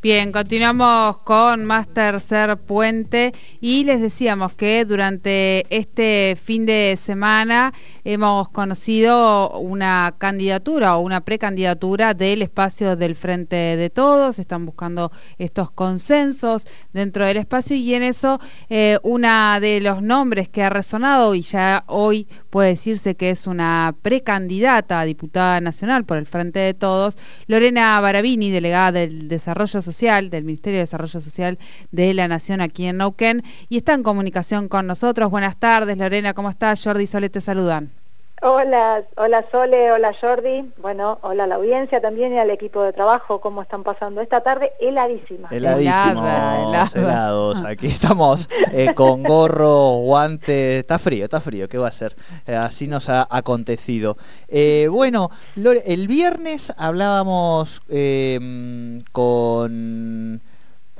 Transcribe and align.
Bien, 0.00 0.30
continuamos 0.30 1.18
con 1.18 1.64
más 1.64 1.88
tercer 1.88 2.56
puente. 2.56 3.34
Y 3.60 3.82
les 3.82 4.00
decíamos 4.00 4.54
que 4.54 4.84
durante 4.84 5.66
este 5.76 6.38
fin 6.40 6.66
de 6.66 6.94
semana 6.96 7.74
hemos 8.04 8.48
conocido 8.50 9.58
una 9.58 10.14
candidatura 10.16 10.96
o 10.96 11.00
una 11.00 11.22
precandidatura 11.22 12.14
del 12.14 12.42
espacio 12.42 12.94
del 12.94 13.16
Frente 13.16 13.56
de 13.56 13.90
Todos, 13.90 14.38
están 14.38 14.66
buscando 14.66 15.10
estos 15.36 15.72
consensos 15.72 16.68
dentro 16.92 17.26
del 17.26 17.38
espacio 17.38 17.76
y 17.76 17.92
en 17.92 18.04
eso 18.04 18.40
eh, 18.70 18.98
una 19.02 19.58
de 19.58 19.80
los 19.80 20.00
nombres 20.00 20.48
que 20.48 20.62
ha 20.62 20.70
resonado 20.70 21.34
y 21.34 21.42
ya 21.42 21.82
hoy 21.88 22.28
puede 22.50 22.70
decirse 22.70 23.16
que 23.16 23.30
es 23.30 23.48
una 23.48 23.94
precandidata 24.00 25.00
a 25.00 25.04
diputada 25.04 25.60
nacional 25.60 26.04
por 26.04 26.18
el 26.18 26.26
Frente 26.26 26.60
de 26.60 26.74
Todos, 26.74 27.18
Lorena 27.48 28.00
Barabini, 28.00 28.50
delegada 28.50 28.92
del 28.92 29.28
Desarrollo 29.28 29.82
Social, 29.82 29.87
del 30.30 30.44
Ministerio 30.44 30.78
de 30.78 30.82
Desarrollo 30.82 31.20
Social 31.20 31.58
de 31.90 32.14
la 32.14 32.28
Nación 32.28 32.60
aquí 32.60 32.86
en 32.86 32.98
Neuquén, 32.98 33.42
y 33.68 33.78
está 33.78 33.94
en 33.94 34.02
comunicación 34.02 34.68
con 34.68 34.86
nosotros. 34.86 35.30
Buenas 35.30 35.58
tardes, 35.58 35.98
Lorena, 35.98 36.34
¿cómo 36.34 36.50
estás? 36.50 36.82
Jordi 36.82 37.04
y 37.04 37.06
Sole 37.06 37.30
te 37.30 37.40
saludan. 37.40 37.97
Hola, 38.40 39.02
hola 39.16 39.44
Sole, 39.50 39.90
hola 39.90 40.12
Jordi, 40.20 40.70
bueno, 40.80 41.18
hola 41.22 41.42
a 41.42 41.46
la 41.48 41.56
audiencia 41.56 42.00
también 42.00 42.32
y 42.32 42.38
al 42.38 42.50
equipo 42.50 42.82
de 42.82 42.92
trabajo, 42.92 43.40
¿cómo 43.40 43.62
están 43.62 43.82
pasando 43.82 44.20
esta 44.20 44.42
tarde? 44.42 44.72
Heladísima. 44.78 45.48
Heladísimos, 45.50 46.94
helados, 46.94 47.64
aquí 47.66 47.88
estamos 47.88 48.48
eh, 48.70 48.94
con 48.94 49.24
gorro, 49.24 49.96
guante, 50.02 50.78
está 50.78 51.00
frío, 51.00 51.24
está 51.24 51.40
frío, 51.40 51.68
¿qué 51.68 51.78
va 51.78 51.88
a 51.88 51.92
ser? 51.92 52.14
Eh, 52.46 52.54
así 52.54 52.86
nos 52.86 53.08
ha 53.08 53.26
acontecido. 53.28 54.16
Eh, 54.46 54.86
bueno, 54.88 55.30
el 55.56 56.06
viernes 56.06 56.72
hablábamos 56.76 57.80
con... 59.10 60.40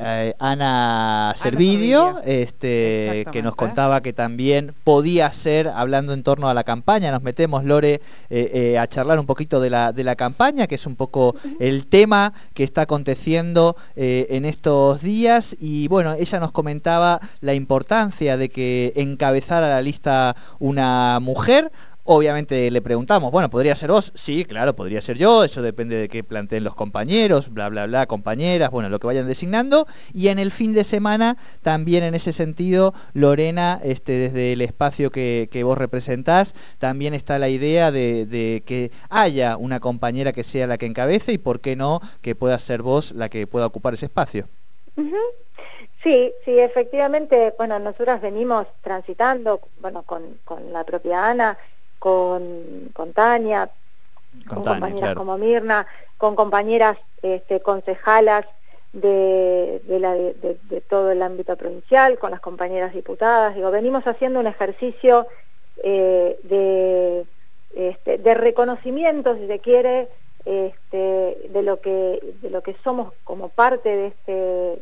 Eh, 0.01 0.33
Ana 0.39 1.35
Servidio, 1.37 2.21
este, 2.25 3.27
que 3.33 3.43
nos 3.43 3.57
contaba 3.57 4.01
que 4.01 4.13
también 4.13 4.73
podía 4.85 5.33
ser, 5.33 5.67
hablando 5.67 6.13
en 6.13 6.23
torno 6.23 6.49
a 6.49 6.55
la 6.55 6.63
campaña, 6.63 7.11
nos 7.11 7.23
metemos, 7.25 7.65
Lore, 7.65 7.95
eh, 7.95 8.01
eh, 8.31 8.79
a 8.79 8.87
charlar 8.87 9.19
un 9.19 9.27
poquito 9.27 9.61
de 9.61 9.71
la, 9.71 9.93
de 9.93 10.05
la 10.05 10.15
campaña, 10.15 10.69
que 10.69 10.77
es 10.77 10.87
un 10.87 10.95
poco 10.95 11.35
el 11.59 11.87
tema 11.87 12.33
que 12.55 12.63
está 12.63 12.83
aconteciendo 12.83 13.77
en 13.97 14.45
estos 14.45 15.03
días. 15.03 15.57
Y 15.59 15.89
bueno, 15.89 16.15
ella 16.15 16.39
nos 16.39 16.53
comentaba 16.53 17.21
la 17.41 17.55
importancia 17.55 18.37
de 18.37 18.51
que 18.51 18.93
encabezara 18.95 19.69
la 19.69 19.83
lista 19.83 20.37
una 20.61 21.19
mujer, 21.21 21.73
Obviamente 22.11 22.71
le 22.71 22.81
preguntamos, 22.81 23.31
bueno, 23.31 23.51
¿podría 23.51 23.77
ser 23.77 23.91
vos? 23.91 24.13
Sí, 24.15 24.47
claro, 24.47 24.75
podría 24.75 25.03
ser 25.03 25.19
yo, 25.19 25.45
eso 25.45 25.61
depende 25.61 25.95
de 25.95 26.09
qué 26.09 26.25
planteen 26.25 26.65
los 26.65 26.75
compañeros, 26.75 27.53
bla, 27.53 27.69
bla, 27.69 27.85
bla, 27.85 28.07
compañeras, 28.07 28.71
bueno, 28.71 28.89
lo 28.89 28.99
que 28.99 29.07
vayan 29.07 29.27
designando. 29.27 29.87
Y 30.15 30.29
en 30.29 30.39
el 30.39 30.51
fin 30.51 30.73
de 30.73 30.85
semana, 30.85 31.37
también 31.61 32.03
en 32.03 32.15
ese 32.15 32.33
sentido, 32.33 32.95
Lorena, 33.13 33.79
este, 33.83 34.13
desde 34.13 34.55
el 34.55 34.63
espacio 34.63 35.11
que, 35.11 35.51
vos 35.63 35.77
representás, 35.77 36.55
también 36.79 37.13
está 37.13 37.39
la 37.39 37.51
idea 37.51 37.93
de, 37.93 38.63
que 38.65 38.91
haya 39.11 39.59
una 39.59 39.79
compañera 39.79 40.33
que 40.33 40.45
sea 40.45 40.67
la 40.67 40.79
que 40.79 40.87
encabece 40.87 41.33
y, 41.33 41.39
¿por 41.39 41.61
qué 41.61 41.77
no, 41.77 42.01
que 42.23 42.35
pueda 42.35 42.59
ser 42.59 42.81
vos 42.81 43.13
la 43.13 43.29
que 43.29 43.47
pueda 43.47 43.67
ocupar 43.67 43.93
ese 43.93 44.07
espacio? 44.07 44.49
Sí, 46.03 46.33
sí, 46.47 46.59
efectivamente, 46.59 47.53
bueno, 47.59 47.79
nosotras 47.79 48.23
venimos 48.23 48.67
transitando, 48.81 49.61
bueno, 49.83 50.05
con, 50.05 50.39
con 50.47 50.73
la 50.73 50.85
propia 50.85 51.29
Ana, 51.29 51.59
con, 51.99 52.91
con 52.93 53.13
Tania, 53.13 53.71
con, 54.47 54.63
compañeras 54.63 55.15
como 55.15 55.39
Mirna, 55.39 55.87
con 56.17 56.35
compañeras 56.35 56.99
este, 57.23 57.61
concejalas 57.61 58.45
de, 58.93 59.83
de, 59.85 60.81
todo 60.83 61.11
el 61.11 61.23
ámbito 61.23 61.57
provincial, 61.57 62.19
con 62.19 62.31
las 62.31 62.41
compañeras 62.41 62.95
diputadas. 62.95 63.55
Digo, 63.55 63.71
venimos 63.71 64.07
haciendo 64.07 64.41
un 64.41 64.47
ejercicio 64.47 65.27
eh, 65.83 66.39
de, 66.45 67.27
este, 67.75 68.19
de 68.19 68.35
reconocimiento, 68.35 69.37
si 69.37 69.47
se 69.47 69.59
quiere, 69.59 70.09
este, 70.45 71.49
de, 71.51 71.63
lo 71.63 71.81
que, 71.81 72.21
de 72.41 72.51
lo 72.51 72.63
que 72.63 72.75
somos 72.83 73.13
como 73.25 73.51
parte 73.51 73.89
de 73.89 74.07
este, 74.07 74.33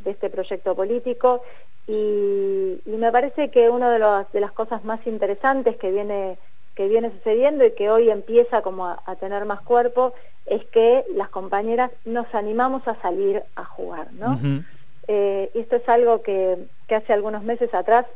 de 0.04 0.10
este 0.10 0.30
proyecto 0.30 0.76
político 0.76 1.42
y, 1.88 2.78
y 2.84 2.96
me 2.98 3.10
parece 3.10 3.50
que 3.50 3.70
una 3.70 3.90
de, 3.90 4.26
de 4.32 4.40
las 4.40 4.52
cosas 4.52 4.84
más 4.84 5.04
interesantes 5.06 5.76
que 5.76 5.90
viene 5.90 6.38
que 6.76 6.88
viene 6.88 7.10
sucediendo 7.10 7.64
y 7.64 7.72
que 7.72 7.90
hoy 7.90 8.10
empieza 8.10 8.62
como 8.62 8.86
a, 8.86 9.16
tener 9.18 9.46
más 9.46 9.62
cuerpo 9.62 10.14
es 10.44 10.64
que 10.66 11.04
las 11.14 11.30
compañeras 11.30 11.90
nos 12.04 12.32
animamos 12.34 12.86
a 12.86 12.94
salir 13.00 13.42
a 13.56 13.64
jugar, 13.64 14.12
¿no? 14.12 14.38
Eh, 15.08 15.50
esto 15.54 15.76
es 15.76 15.88
algo 15.88 16.22
que, 16.22 16.58
hace 16.94 17.12
algunos 17.12 17.42
meses 17.42 17.72
atrás 17.74 18.06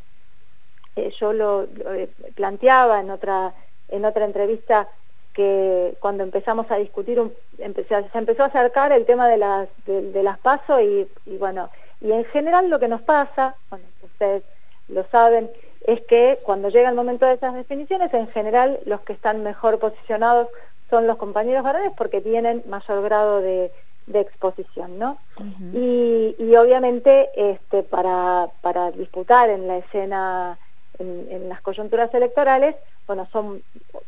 eh, 0.96 1.10
yo 1.18 1.32
lo, 1.32 1.64
eh, 1.94 2.08
planteaba 2.34 3.00
en 3.00 3.10
otra, 3.10 3.54
en 3.88 4.04
otra 4.04 4.24
entrevista 4.26 4.88
que 5.32 5.96
cuando 6.00 6.22
empezamos 6.22 6.70
a 6.70 6.76
discutir, 6.76 7.18
se 7.56 7.64
empezó 7.64 8.42
a 8.42 8.46
acercar 8.46 8.92
el 8.92 9.06
tema 9.06 9.28
de 9.28 9.38
las, 9.38 9.68
de, 9.86 10.22
las 10.22 10.38
pasos 10.38 10.82
y, 10.82 11.08
y, 11.24 11.36
bueno, 11.38 11.70
y 12.00 12.12
en 12.12 12.24
general 12.26 12.68
lo 12.68 12.78
que 12.78 12.88
nos 12.88 13.00
pasa, 13.00 13.56
bueno, 13.70 13.86
ustedes 14.02 14.42
lo 14.88 15.04
saben, 15.10 15.48
es 15.92 16.00
que 16.02 16.38
cuando 16.44 16.68
llega 16.68 16.88
el 16.88 16.94
momento 16.94 17.26
de 17.26 17.34
esas 17.34 17.52
definiciones, 17.54 18.14
en 18.14 18.28
general 18.28 18.78
los 18.86 19.00
que 19.00 19.12
están 19.12 19.42
mejor 19.42 19.80
posicionados 19.80 20.46
son 20.88 21.08
los 21.08 21.16
compañeros 21.16 21.64
varones 21.64 21.92
porque 21.96 22.20
tienen 22.20 22.62
mayor 22.68 23.02
grado 23.02 23.40
de, 23.40 23.72
exposición, 24.12 24.98
¿no? 24.98 25.18
y, 25.72 26.34
obviamente 26.56 27.30
este, 27.36 27.84
para, 27.84 28.48
para 28.60 28.90
disputar 28.90 29.50
en 29.50 29.68
la 29.68 29.76
escena, 29.76 30.58
en, 30.98 31.48
las 31.48 31.60
coyunturas 31.60 32.12
electorales, 32.12 32.74
bueno, 33.06 33.28
son, 33.32 33.62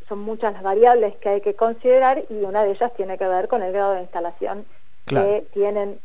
son 0.08 0.18
muchas 0.18 0.54
las 0.54 0.62
variables 0.64 1.14
que 1.18 1.28
hay 1.28 1.40
que 1.40 1.54
considerar 1.54 2.24
y 2.30 2.34
una 2.42 2.64
de 2.64 2.72
ellas 2.72 2.92
tiene 2.96 3.16
que 3.16 3.28
ver 3.28 3.46
con 3.46 3.62
el 3.62 3.72
grado 3.72 3.94
de 3.94 4.02
instalación 4.02 4.64
que 5.06 5.46
tienen 5.52 6.00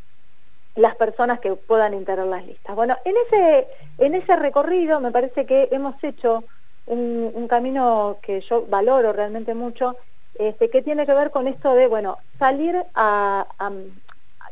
las 0.78 0.96
personas 0.96 1.40
que 1.40 1.56
puedan 1.56 1.94
integrar 1.96 2.28
las 2.28 2.46
listas. 2.46 2.76
Bueno, 2.76 2.96
en 3.04 3.16
ese, 3.28 3.68
en 3.98 4.14
ese 4.14 4.36
recorrido 4.36 5.00
me 5.00 5.12
parece 5.12 5.46
que 5.46 5.70
hemos 5.72 6.02
hecho 6.04 6.44
un, 6.86 7.48
camino 7.50 8.18
que 8.22 8.42
yo 8.42 8.66
valoro 8.68 9.12
realmente 9.12 9.56
mucho, 9.56 9.98
este, 10.36 10.70
que 10.70 10.84
tiene 10.84 11.06
que 11.06 11.14
ver 11.14 11.32
con 11.32 11.48
esto 11.48 11.74
de, 11.74 11.88
bueno, 11.88 12.18
salir 12.38 12.76
a, 12.94 13.48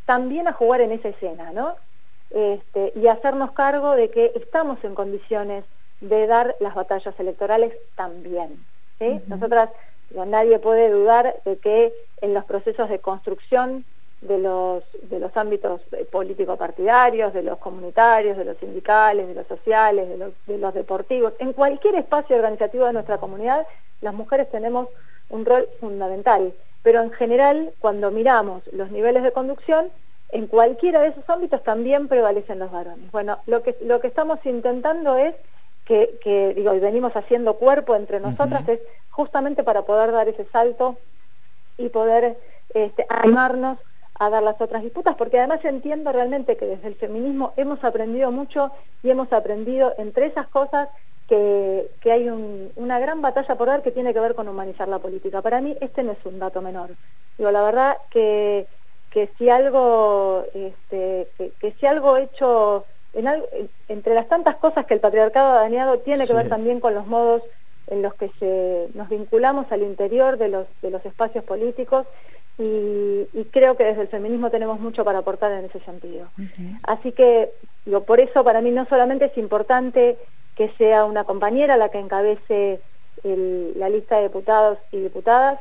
también 0.05 0.47
a 0.47 0.53
jugar 0.53 0.81
en 0.81 0.93
esa 0.93 1.09
escena, 1.09 1.51
¿no? 1.51 1.75
Este, 2.31 2.91
y 2.95 3.07
hacernos 3.07 3.51
cargo 3.51 3.95
de 3.95 4.09
que 4.09 4.31
estamos 4.35 4.83
en 4.83 4.95
condiciones 4.95 5.63
de 6.01 6.25
dar 6.25 6.55
las 6.59 6.73
batallas 6.73 7.13
electorales 7.19 7.73
también. 7.95 8.65
¿sí? 8.97 9.21
Nosotras, 9.27 9.69
nadie 10.09 10.57
puede 10.57 10.89
dudar 10.89 11.35
de 11.45 11.57
que 11.57 11.93
en 12.21 12.33
los 12.33 12.45
procesos 12.45 12.89
de 12.89 12.99
construcción 12.99 13.85
de 14.21 14.39
los, 14.39 14.83
de 15.03 15.19
los 15.19 15.35
ámbitos 15.37 15.81
político-partidarios, 16.11 17.33
de 17.33 17.43
los 17.43 17.57
comunitarios, 17.59 18.37
de 18.37 18.45
los 18.45 18.57
sindicales, 18.57 19.27
de 19.27 19.35
los 19.35 19.47
sociales, 19.47 20.09
de 20.09 20.17
los, 20.17 20.33
de 20.47 20.57
los 20.57 20.73
deportivos. 20.73 21.33
En 21.39 21.53
cualquier 21.53 21.95
espacio 21.95 22.35
organizativo 22.35 22.85
de 22.85 22.93
nuestra 22.93 23.17
comunidad, 23.17 23.67
las 24.01 24.13
mujeres 24.13 24.49
tenemos 24.49 24.87
un 25.29 25.45
rol 25.45 25.67
fundamental. 25.79 26.53
Pero 26.83 27.01
en 27.01 27.11
general, 27.11 27.73
cuando 27.79 28.11
miramos 28.11 28.63
los 28.71 28.91
niveles 28.91 29.23
de 29.23 29.31
conducción, 29.31 29.91
en 30.29 30.47
cualquiera 30.47 31.01
de 31.01 31.07
esos 31.07 31.27
ámbitos 31.29 31.63
también 31.63 32.07
prevalecen 32.07 32.59
los 32.59 32.71
varones. 32.71 33.11
Bueno, 33.11 33.39
lo 33.45 33.63
que, 33.63 33.75
lo 33.81 33.99
que 33.99 34.07
estamos 34.07 34.39
intentando 34.45 35.15
es 35.17 35.35
que, 35.85 36.17
que 36.21 36.53
digo, 36.53 36.73
y 36.73 36.79
venimos 36.79 37.15
haciendo 37.15 37.55
cuerpo 37.55 37.95
entre 37.95 38.19
nosotras, 38.19 38.67
es 38.67 38.79
justamente 39.11 39.63
para 39.63 39.83
poder 39.83 40.11
dar 40.11 40.27
ese 40.27 40.45
salto 40.45 40.97
y 41.77 41.89
poder 41.89 42.37
este, 42.73 43.05
animarnos 43.09 43.77
a 44.17 44.29
dar 44.29 44.43
las 44.43 44.59
otras 44.61 44.83
disputas, 44.83 45.15
porque 45.15 45.39
además 45.39 45.59
entiendo 45.63 46.11
realmente 46.11 46.55
que 46.55 46.65
desde 46.65 46.87
el 46.87 46.95
feminismo 46.95 47.53
hemos 47.57 47.83
aprendido 47.83 48.31
mucho 48.31 48.71
y 49.03 49.09
hemos 49.09 49.31
aprendido 49.33 49.93
entre 49.97 50.27
esas 50.27 50.47
cosas 50.47 50.87
que, 51.27 51.89
hay 52.05 52.29
una 52.75 52.99
gran 52.99 53.21
batalla 53.21 53.55
por 53.55 53.67
dar 53.67 53.81
que 53.81 53.91
tiene 53.91 54.13
que 54.13 54.19
ver 54.19 54.35
con 54.35 54.47
humanizar 54.47 54.87
la 54.87 54.99
política. 54.99 55.41
Para 55.41 55.59
mí 55.59 55.75
este 55.81 56.03
no 56.03 56.13
es 56.13 56.25
un 56.25 56.39
dato 56.39 56.61
menor. 56.61 56.91
Digo, 57.37 57.51
la 57.51 57.63
verdad 57.63 57.97
que, 58.09 58.67
que 59.09 59.29
si 59.37 59.49
algo, 59.49 60.45
este, 60.53 61.27
que, 61.59 61.71
si 61.71 61.85
algo 61.85 62.17
hecho 62.17 62.85
en 63.13 63.27
entre 63.87 64.13
las 64.13 64.27
tantas 64.27 64.55
cosas 64.57 64.85
que 64.85 64.93
el 64.93 64.99
patriarcado 64.99 65.53
ha 65.53 65.61
dañado, 65.61 65.99
tiene 65.99 66.27
que 66.27 66.33
ver 66.33 66.47
también 66.49 66.79
con 66.79 66.93
los 66.93 67.07
modos 67.07 67.41
en 67.87 68.01
los 68.01 68.13
que 68.13 68.29
se, 68.39 68.87
nos 68.93 69.09
vinculamos 69.09 69.71
al 69.71 69.83
interior 69.83 70.37
de 70.37 70.49
los, 70.49 70.67
de 70.81 70.89
los 70.89 71.05
espacios 71.05 71.43
políticos 71.43 72.05
y, 72.57 73.43
creo 73.51 73.75
que 73.75 73.83
desde 73.83 74.03
el 74.03 74.07
feminismo 74.07 74.49
tenemos 74.49 74.79
mucho 74.79 75.03
para 75.03 75.19
aportar 75.19 75.51
en 75.51 75.65
ese 75.65 75.79
sentido. 75.79 76.27
Así 76.83 77.11
que, 77.11 77.51
digo, 77.85 78.03
por 78.03 78.19
eso 78.19 78.43
para 78.43 78.61
mí 78.61 78.71
no 78.71 78.85
solamente 78.85 79.25
es 79.25 79.37
importante 79.37 80.17
que 80.55 80.69
sea 80.77 81.05
una 81.05 81.23
compañera 81.23 81.77
la 81.77 81.89
que 81.89 81.99
encabece 81.99 82.79
la 83.23 83.89
lista 83.89 84.17
de 84.17 84.23
diputados 84.23 84.77
y 84.91 84.99
diputadas, 84.99 85.59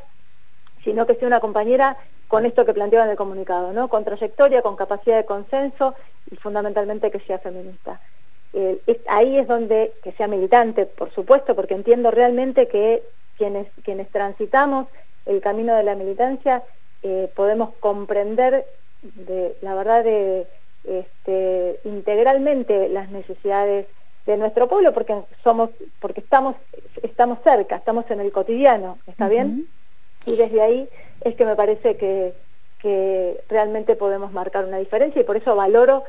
sino 0.83 1.05
que 1.05 1.15
sea 1.15 1.27
una 1.27 1.39
compañera 1.39 1.97
con 2.27 2.45
esto 2.45 2.65
que 2.65 2.73
planteaba 2.73 3.05
en 3.05 3.11
el 3.11 3.17
comunicado, 3.17 3.73
¿no? 3.73 3.87
Con 3.87 4.03
trayectoria, 4.03 4.61
con 4.61 4.75
capacidad 4.75 5.17
de 5.17 5.25
consenso 5.25 5.95
y 6.29 6.35
fundamentalmente 6.35 7.11
que 7.11 7.19
sea 7.19 7.39
feminista. 7.39 7.99
Eh, 8.53 8.79
ahí 9.07 9.37
es 9.37 9.47
donde, 9.47 9.93
que 10.03 10.11
sea 10.13 10.27
militante, 10.27 10.85
por 10.85 11.11
supuesto, 11.11 11.55
porque 11.55 11.73
entiendo 11.73 12.09
realmente 12.11 12.67
que 12.67 13.03
quienes, 13.37 13.67
quienes 13.83 14.09
transitamos 14.09 14.87
el 15.25 15.41
camino 15.41 15.75
de 15.75 15.83
la 15.83 15.95
militancia 15.95 16.63
eh, 17.07 17.29
podemos 17.35 17.69
comprender 17.79 18.65
de, 19.03 19.55
la 19.61 19.75
verdad 19.75 20.03
de, 20.03 20.47
este, 20.83 21.79
integralmente 21.83 22.89
las 22.89 23.11
necesidades 23.11 23.85
de 24.25 24.37
nuestro 24.37 24.67
pueblo 24.67 24.91
porque 24.91 25.15
somos 25.43 25.69
porque 25.99 26.21
estamos 26.21 26.55
estamos 27.03 27.37
cerca 27.43 27.75
estamos 27.75 28.09
en 28.09 28.21
el 28.21 28.31
cotidiano 28.31 28.97
está 29.05 29.29
bien 29.29 29.67
y 30.25 30.35
desde 30.35 30.61
ahí 30.61 30.89
es 31.21 31.35
que 31.35 31.45
me 31.45 31.55
parece 31.55 31.95
que, 31.95 32.33
que 32.79 33.39
realmente 33.49 33.95
podemos 33.95 34.31
marcar 34.31 34.65
una 34.65 34.79
diferencia 34.79 35.21
y 35.21 35.25
por 35.25 35.37
eso 35.37 35.55
valoro 35.55 36.05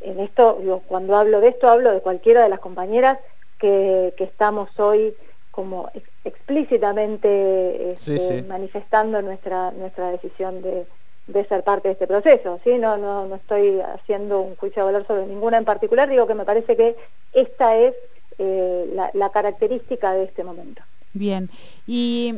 en 0.00 0.18
esto 0.18 0.58
cuando 0.88 1.16
hablo 1.16 1.40
de 1.40 1.50
esto 1.50 1.68
hablo 1.68 1.92
de 1.92 2.00
cualquiera 2.00 2.42
de 2.42 2.48
las 2.48 2.58
compañeras 2.58 3.20
que, 3.60 4.12
que 4.16 4.24
estamos 4.24 4.68
hoy 4.80 5.14
como 5.56 5.90
explícitamente 6.22 7.92
este, 7.92 8.42
manifestando 8.42 9.22
nuestra 9.22 9.70
nuestra 9.72 10.10
decisión 10.10 10.60
de, 10.60 10.86
de 11.26 11.44
ser 11.46 11.64
parte 11.64 11.88
de 11.88 11.92
este 11.94 12.06
proceso, 12.06 12.60
¿sí? 12.62 12.78
No, 12.78 12.98
no, 12.98 13.26
no 13.26 13.36
estoy 13.36 13.80
haciendo 13.80 14.42
un 14.42 14.54
juicio 14.56 14.86
de 14.86 14.92
valor 14.92 15.06
sobre 15.06 15.26
ninguna 15.26 15.56
en 15.56 15.64
particular, 15.64 16.08
digo 16.08 16.26
que 16.26 16.34
me 16.34 16.44
parece 16.44 16.76
que 16.76 16.94
esta 17.32 17.74
es 17.76 17.94
eh, 18.38 18.94
la, 19.14 19.30
característica 19.30 20.12
de 20.12 20.24
este 20.24 20.44
momento. 20.44 20.82
Bien, 21.14 21.48
y 21.86 22.34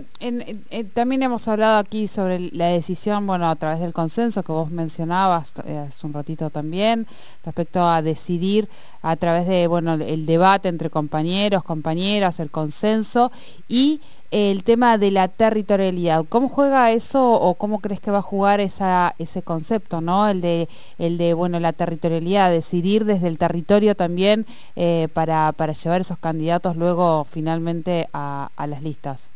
también 0.94 1.24
hemos 1.24 1.48
hablado 1.48 1.78
aquí 1.78 2.06
sobre 2.06 2.38
la 2.52 2.66
decisión, 2.68 3.26
bueno, 3.26 3.50
a 3.50 3.56
través 3.56 3.80
del 3.80 3.92
consenso 3.92 4.44
que 4.44 4.52
vos 4.52 4.70
mencionabas 4.70 5.52
eh, 5.66 5.76
hace 5.76 6.06
un 6.06 6.12
ratito 6.12 6.48
también, 6.50 7.08
respecto 7.44 7.82
a 7.84 8.02
decidir 8.02 8.68
a 9.02 9.16
través 9.16 9.46
de, 9.46 9.66
bueno, 9.66 9.94
el 9.94 10.26
debate 10.26 10.68
entre 10.68 10.90
compañeros, 10.90 11.62
compañeras, 11.64 12.40
el 12.40 12.50
consenso 12.50 13.30
y 13.68 14.00
el 14.30 14.62
tema 14.62 14.98
de 14.98 15.10
la 15.10 15.28
territorialidad. 15.28 16.24
¿Cómo 16.28 16.48
juega 16.48 16.90
eso 16.92 17.32
o 17.32 17.54
cómo 17.54 17.80
crees 17.80 18.00
que 18.00 18.10
va 18.10 18.18
a 18.18 18.22
jugar 18.22 18.60
esa, 18.60 19.14
ese 19.18 19.42
concepto, 19.42 20.00
¿no? 20.00 20.28
El 20.28 20.40
de, 20.40 20.68
el 20.98 21.16
de 21.16 21.32
bueno, 21.34 21.60
la 21.60 21.72
territorialidad, 21.72 22.50
decidir 22.50 23.04
desde 23.04 23.28
el 23.28 23.38
territorio 23.38 23.94
también 23.94 24.44
eh, 24.76 25.08
para, 25.14 25.52
para 25.52 25.72
llevar 25.72 26.02
esos 26.02 26.18
candidatos 26.18 26.76
luego 26.76 27.24
finalmente 27.24 28.08
a, 28.12 28.50
las 28.66 28.82
listas. 28.82 29.30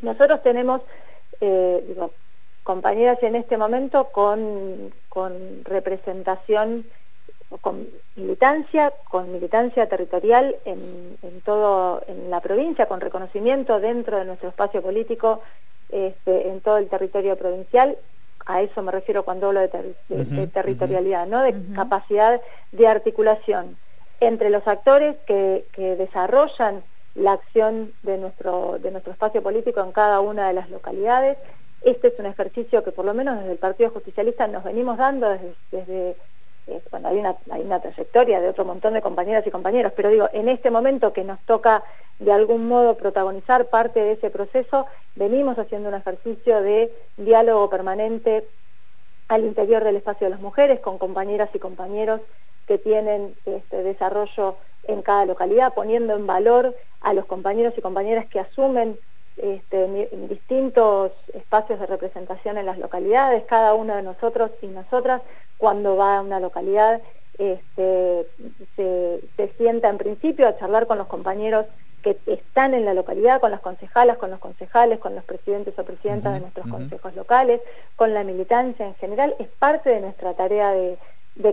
Nosotros 0.00 0.42
tenemos 0.42 0.80
eh, 1.40 1.96
compañeras 2.64 3.22
en 3.22 3.36
este 3.36 3.56
momento 3.56 4.08
con, 4.12 4.92
con 5.08 5.64
representación 5.64 6.84
con 7.60 7.88
militancia, 8.16 8.92
con 9.08 9.32
militancia 9.32 9.88
territorial 9.88 10.56
en, 10.64 11.16
todo 11.44 12.02
en 12.06 12.30
la 12.30 12.40
provincia, 12.40 12.86
con 12.86 13.00
reconocimiento 13.00 13.80
dentro 13.80 14.18
de 14.18 14.24
nuestro 14.24 14.48
espacio 14.48 14.82
político 14.82 15.42
este, 15.90 16.48
en 16.48 16.60
todo 16.60 16.78
el 16.78 16.88
territorio 16.88 17.36
provincial. 17.36 17.96
A 18.46 18.62
eso 18.62 18.82
me 18.82 18.92
refiero 18.92 19.24
cuando 19.24 19.48
hablo 19.48 19.60
de, 19.60 19.68
territorialidad, 20.52 21.26
¿no? 21.26 21.42
de 21.42 21.54
capacidad 21.74 22.40
de 22.72 22.86
articulación 22.88 23.76
entre 24.20 24.50
los 24.50 24.66
actores 24.66 25.16
que, 25.26 25.64
desarrollan 25.76 26.82
la 27.14 27.32
acción 27.32 27.92
de 28.02 28.18
nuestro, 28.18 28.78
de 28.78 28.90
nuestro 28.90 29.12
espacio 29.12 29.42
político 29.42 29.80
en 29.82 29.92
cada 29.92 30.20
una 30.20 30.48
de 30.48 30.54
las 30.54 30.70
localidades. 30.70 31.36
Este 31.82 32.08
es 32.08 32.14
un 32.18 32.26
ejercicio 32.26 32.84
que 32.84 32.92
por 32.92 33.04
lo 33.04 33.14
menos 33.14 33.38
desde 33.38 33.52
el 33.52 33.58
Partido 33.58 33.90
Justicialista 33.90 34.46
nos 34.46 34.64
venimos 34.64 34.96
dando 34.96 35.36
desde 35.70 36.16
bueno, 36.90 37.08
hay 37.08 37.18
una, 37.18 37.36
hay 37.50 37.62
una 37.62 37.80
trayectoria 37.80 38.40
de 38.40 38.48
otro 38.48 38.64
montón 38.64 38.94
de 38.94 39.02
compañeras 39.02 39.46
y 39.46 39.50
compañeros, 39.50 39.92
pero 39.96 40.10
digo, 40.10 40.28
en 40.32 40.48
este 40.48 40.70
momento 40.70 41.12
que 41.12 41.24
nos 41.24 41.40
toca 41.40 41.82
de 42.18 42.32
algún 42.32 42.68
modo 42.68 42.96
protagonizar 42.96 43.66
parte 43.66 44.00
de 44.00 44.12
ese 44.12 44.30
proceso, 44.30 44.86
venimos 45.16 45.58
haciendo 45.58 45.88
un 45.88 45.96
ejercicio 45.96 46.62
de 46.62 46.92
diálogo 47.16 47.68
permanente 47.68 48.46
al 49.28 49.44
interior 49.44 49.82
del 49.82 49.96
espacio 49.96 50.26
de 50.26 50.30
las 50.30 50.40
mujeres, 50.40 50.80
con 50.80 50.98
compañeras 50.98 51.50
y 51.54 51.58
compañeros 51.58 52.20
que 52.66 52.78
tienen 52.78 53.34
este 53.44 53.82
desarrollo 53.82 54.56
en 54.84 55.02
cada 55.02 55.26
localidad, 55.26 55.74
poniendo 55.74 56.14
en 56.14 56.26
valor 56.26 56.76
a 57.00 57.12
los 57.12 57.26
compañeros 57.26 57.74
y 57.76 57.80
compañeras 57.80 58.26
que 58.26 58.40
asumen 58.40 58.98
este, 59.36 60.08
distintos 60.28 61.12
espacios 61.32 61.80
de 61.80 61.86
representación 61.86 62.58
en 62.58 62.66
las 62.66 62.78
localidades, 62.78 63.44
cada 63.46 63.74
uno 63.74 63.96
de 63.96 64.02
nosotros 64.02 64.50
y 64.60 64.66
nosotras 64.66 65.22
cuando 65.62 65.94
va 65.94 66.16
a 66.16 66.22
una 66.22 66.40
localidad 66.40 67.00
este, 67.38 68.26
se, 68.74 69.48
sienta 69.56 69.90
en 69.90 69.96
principio 69.96 70.48
a 70.48 70.58
charlar 70.58 70.88
con 70.88 70.98
los 70.98 71.06
compañeros 71.06 71.66
que 72.02 72.18
están 72.26 72.74
en 72.74 72.84
la 72.84 72.94
localidad, 72.94 73.40
con 73.40 73.52
las 73.52 73.60
concejalas, 73.60 74.16
con 74.16 74.30
los 74.30 74.40
concejales, 74.40 74.98
con 74.98 75.14
los 75.14 75.22
presidentes 75.22 75.78
o 75.78 75.84
presidentas 75.84 76.34
de 76.34 76.40
nuestros 76.40 76.66
consejos 76.66 77.14
locales, 77.14 77.60
con 77.94 78.12
la 78.12 78.24
militancia 78.24 78.84
en 78.84 78.96
general, 78.96 79.36
es 79.38 79.46
parte 79.46 79.90
de 79.90 80.00
nuestra 80.00 80.34
tarea 80.34 80.72
de, 80.72 80.98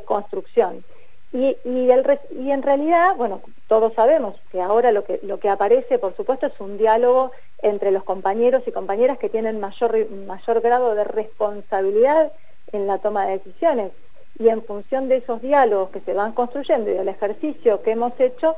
construcción. 0.06 0.84
Y, 1.32 1.56
y, 1.64 1.92
en 1.92 2.64
realidad, 2.64 3.16
bueno, 3.16 3.42
todos 3.68 3.94
sabemos 3.94 4.38
que 4.52 4.60
ahora 4.60 4.92
lo 4.92 5.04
que, 5.04 5.20
lo 5.22 5.40
que 5.40 5.50
aparece, 5.50 6.00
por 6.00 6.16
supuesto, 6.16 6.48
es 6.48 6.60
un 6.60 6.80
diálogo 6.80 7.32
entre 7.62 7.92
los 7.92 8.04
compañeros 8.04 8.64
y 8.66 8.72
compañeras 8.72 9.20
que 9.20 9.30
tienen 9.30 9.60
mayor, 9.60 10.10
mayor 10.26 10.62
grado 10.62 10.96
de 10.96 11.04
responsabilidad 11.04 12.32
en 12.72 12.88
la 12.88 12.98
toma 12.98 13.26
de 13.26 13.38
decisiones. 13.38 13.92
Y 14.38 14.50
en 14.50 14.64
función 14.64 15.10
de 15.10 15.18
esos 15.18 15.42
diálogos 15.42 15.90
que 15.90 16.00
se 16.02 16.14
van 16.14 16.32
construyendo 16.32 16.90
y 16.90 16.94
del 16.94 17.10
ejercicio 17.10 17.82
que 17.82 17.92
hemos 17.92 18.18
hecho, 18.20 18.56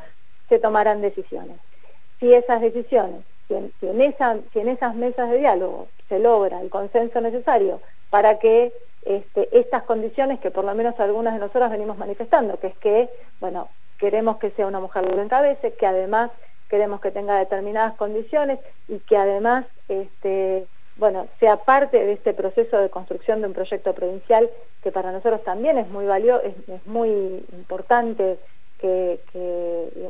se 0.48 0.60
tomarán 0.60 1.02
decisiones. 1.02 1.58
Si 2.20 2.34
esas 2.34 2.62
decisiones, 2.62 3.24
si 3.48 3.56
en, 3.56 3.72
si 3.80 3.88
en, 4.60 4.68
esas 4.68 4.96
mesas 4.96 5.30
de 5.30 5.40
diálogo 5.40 5.88
se 6.08 6.20
logra 6.20 6.62
el 6.62 6.70
consenso 6.70 7.20
necesario 7.22 7.82
para 8.10 8.38
que 8.38 8.74
este, 9.04 9.50
estas 9.58 9.84
condiciones 9.84 10.40
que 10.40 10.52
por 10.52 10.66
lo 10.66 10.76
menos 10.76 11.00
algunas 11.00 11.34
de 11.34 11.40
nosotras 11.40 11.72
venimos 11.72 11.98
manifestando, 11.98 12.60
que 12.60 12.68
es 12.68 12.78
que, 12.78 13.10
bueno, 13.40 13.70
queremos 13.98 14.38
que 14.38 14.52
sea 14.52 14.68
una 14.68 14.80
mujer 14.80 15.06
en 15.06 15.20
encabece, 15.20 15.74
que 15.74 15.88
además 15.88 16.32
queremos 16.70 17.02
que 17.02 17.12
tenga 17.12 17.38
determinadas 17.38 17.96
condiciones 17.96 18.60
y 18.88 19.00
que 19.00 19.18
además 19.18 19.66
este, 19.88 20.68
bueno, 20.98 21.28
sea 21.40 21.58
parte 21.58 22.04
de 22.06 22.14
este 22.14 22.34
proceso 22.34 22.78
de 22.78 22.90
construcción 22.90 23.42
de 23.42 23.48
un 23.48 23.54
proyecto 23.54 23.94
provincial 23.94 24.50
que 24.84 24.92
para 24.92 25.12
nosotros 25.12 25.44
también 25.44 25.78
es 25.78 25.88
muy 25.90 26.06
valioso, 26.06 26.44
es, 26.44 26.86
muy 26.86 27.10
importante 27.54 28.38
que, 28.80 29.20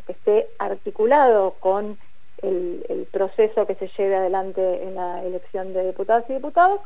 esté 0.08 0.48
articulado 0.60 1.56
con 1.60 1.98
el, 2.42 3.08
proceso 3.12 3.66
que 3.66 3.76
se 3.76 3.90
lleve 3.98 4.16
adelante 4.16 4.84
en 4.84 4.96
la 4.96 5.24
elección 5.24 5.74
de 5.74 5.86
diputadas 5.86 6.26
y 6.30 6.34
diputados, 6.34 6.80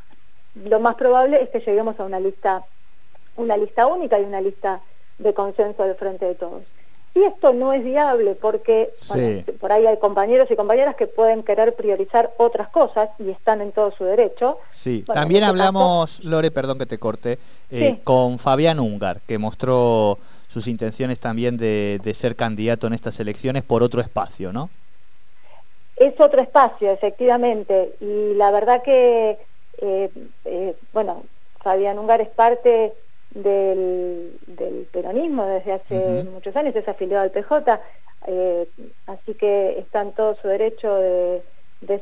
lo 0.55 0.79
más 0.79 0.95
probable 0.95 1.41
es 1.41 1.49
que 1.49 1.59
lleguemos 1.59 1.99
a 1.99 2.05
una 2.05 2.19
lista, 2.19 2.63
una 3.35 3.57
lista 3.57 3.87
única 3.87 4.19
y 4.19 4.23
una 4.23 4.41
lista 4.41 4.81
de 5.17 5.33
consenso 5.33 5.83
de 5.83 5.95
frente 5.95 6.25
de 6.25 6.35
todos. 6.35 6.63
Y 7.15 7.23
esto 7.23 7.53
no 7.53 7.71
es 7.71 7.81
viable 7.81 8.35
porque 8.35 8.89
por 9.61 9.71
ahí 9.71 9.85
hay 9.85 9.97
compañeros 9.99 10.51
y 10.51 10.57
compañeras 10.57 10.95
que 10.95 11.07
pueden 11.07 11.43
querer 11.43 11.73
priorizar 11.73 12.33
otras 12.35 12.67
cosas 12.67 13.09
y 13.19 13.29
están 13.29 13.61
en 13.61 13.71
todo 13.71 13.93
su 13.97 14.03
derecho. 14.03 14.59
Sí, 14.69 15.05
también 15.07 15.43
este 15.43 15.49
hablamos, 15.49 16.21
Lore, 16.25 16.51
perdón 16.51 16.77
que 16.77 16.85
te 16.85 16.97
corte, 16.97 17.39
eh, 17.71 18.01
con 18.03 18.37
Fabián 18.37 18.81
Ungar, 18.81 19.21
que 19.21 19.37
mostró 19.37 20.17
sus 20.49 20.67
intenciones 20.67 21.21
también 21.21 21.55
de, 21.55 22.01
ser 22.13 22.35
candidato 22.35 22.85
en 22.87 22.93
estas 22.93 23.17
elecciones 23.21 23.63
por 23.63 23.81
otro 23.81 24.01
espacio, 24.01 24.51
¿no? 24.51 24.69
Es 25.95 26.19
otro 26.19 26.41
espacio, 26.41 26.91
efectivamente, 26.91 27.95
y 28.01 28.33
la 28.33 28.51
verdad 28.51 28.83
que, 28.83 29.37
eh, 29.77 30.09
eh, 30.43 30.75
bueno, 30.91 31.23
Fabián 31.61 31.97
Ungar 31.97 32.19
es 32.19 32.27
parte 32.27 32.93
del, 33.35 34.87
peronismo 34.91 35.45
desde 35.45 35.73
hace 35.73 36.23
muchos 36.23 36.55
años, 36.55 36.75
es 36.75 36.87
afiliado 36.87 37.23
al 37.23 37.31
PJ, 37.31 37.79
eh, 38.27 38.67
así 39.07 39.33
que 39.35 39.77
está 39.77 40.01
en 40.01 40.13
todo 40.13 40.35
su 40.41 40.47
derecho 40.47 40.95
de, 40.95 41.43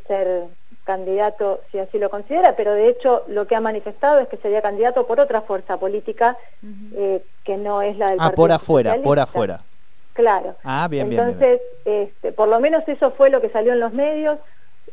ser 0.07 0.45
candidato 0.85 1.61
si 1.71 1.79
así 1.79 1.97
lo 1.97 2.09
considera, 2.09 2.55
pero 2.55 2.73
de 2.73 2.87
hecho 2.87 3.23
lo 3.27 3.47
que 3.47 3.55
ha 3.55 3.61
manifestado 3.61 4.19
es 4.19 4.27
que 4.27 4.37
sería 4.37 4.61
candidato 4.61 5.07
por 5.07 5.19
otra 5.19 5.41
fuerza 5.41 5.77
política 5.77 6.37
eh, 6.95 7.23
que 7.43 7.57
no 7.57 7.81
es 7.81 7.97
la 7.97 8.11
del 8.11 8.19
ah, 8.19 8.31
por 8.31 8.51
afuera, 8.51 8.97
por 9.01 9.19
afuera. 9.19 9.61
Claro. 10.13 10.55
Ah, 10.63 10.87
bien, 10.89 11.11
Entonces, 11.11 11.61
Este, 11.85 12.31
por 12.31 12.47
lo 12.47 12.59
menos 12.59 12.83
eso 12.87 13.11
fue 13.11 13.29
lo 13.29 13.41
que 13.41 13.49
salió 13.49 13.73
en 13.73 13.79
los 13.79 13.93
medios 13.93 14.39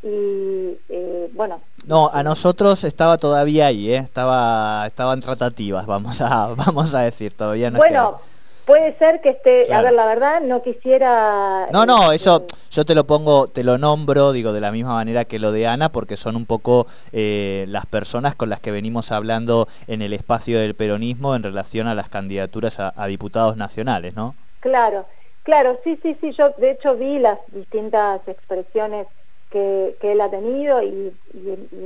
y 0.02 0.78
eh, 0.88 1.30
bueno. 1.34 1.60
No, 1.86 2.10
a 2.12 2.22
nosotros 2.22 2.84
estaba 2.84 3.18
todavía 3.18 3.66
ahí, 3.66 3.92
¿eh? 3.92 3.96
estaba, 3.96 4.86
estaban 4.86 5.20
tratativas, 5.20 5.86
vamos 5.86 6.20
a, 6.20 6.46
vamos 6.56 6.94
a 6.94 7.00
decir, 7.00 7.34
todavía 7.34 7.70
no 7.70 7.78
Bueno, 7.78 8.18
puede 8.64 8.96
ser 8.98 9.20
que 9.20 9.30
esté, 9.30 9.72
a 9.72 9.82
ver, 9.82 9.92
la 9.92 10.06
verdad, 10.06 10.40
no 10.40 10.62
quisiera... 10.62 11.66
No, 11.72 11.84
no, 11.86 12.12
este, 12.12 12.16
eso 12.16 12.46
yo 12.70 12.84
te 12.84 12.94
lo 12.94 13.04
pongo, 13.04 13.48
te 13.48 13.64
lo 13.64 13.78
nombro, 13.78 14.32
digo, 14.32 14.52
de 14.52 14.60
la 14.60 14.72
misma 14.72 14.94
manera 14.94 15.24
que 15.24 15.38
lo 15.38 15.52
de 15.52 15.66
Ana, 15.66 15.90
porque 15.90 16.16
son 16.16 16.36
un 16.36 16.46
poco 16.46 16.86
eh, 17.12 17.64
las 17.68 17.84
personas 17.86 18.34
con 18.34 18.48
las 18.48 18.60
que 18.60 18.70
venimos 18.70 19.12
hablando 19.12 19.66
en 19.86 20.02
el 20.02 20.12
espacio 20.12 20.58
del 20.60 20.74
peronismo 20.74 21.34
en 21.34 21.42
relación 21.42 21.88
a 21.88 21.94
las 21.94 22.08
candidaturas 22.08 22.78
a, 22.78 23.06
diputados 23.06 23.56
nacionales, 23.56 24.14
¿no? 24.14 24.34
Claro, 24.60 25.06
claro, 25.42 25.78
sí, 25.82 25.98
sí, 26.02 26.16
sí, 26.20 26.32
yo 26.32 26.50
de 26.58 26.70
hecho 26.70 26.94
vi 26.94 27.18
las 27.18 27.38
distintas 27.48 28.20
expresiones 28.28 29.08
que, 29.50 29.96
él 30.00 30.20
ha 30.20 30.30
tenido 30.30 30.82
y, 30.82 31.12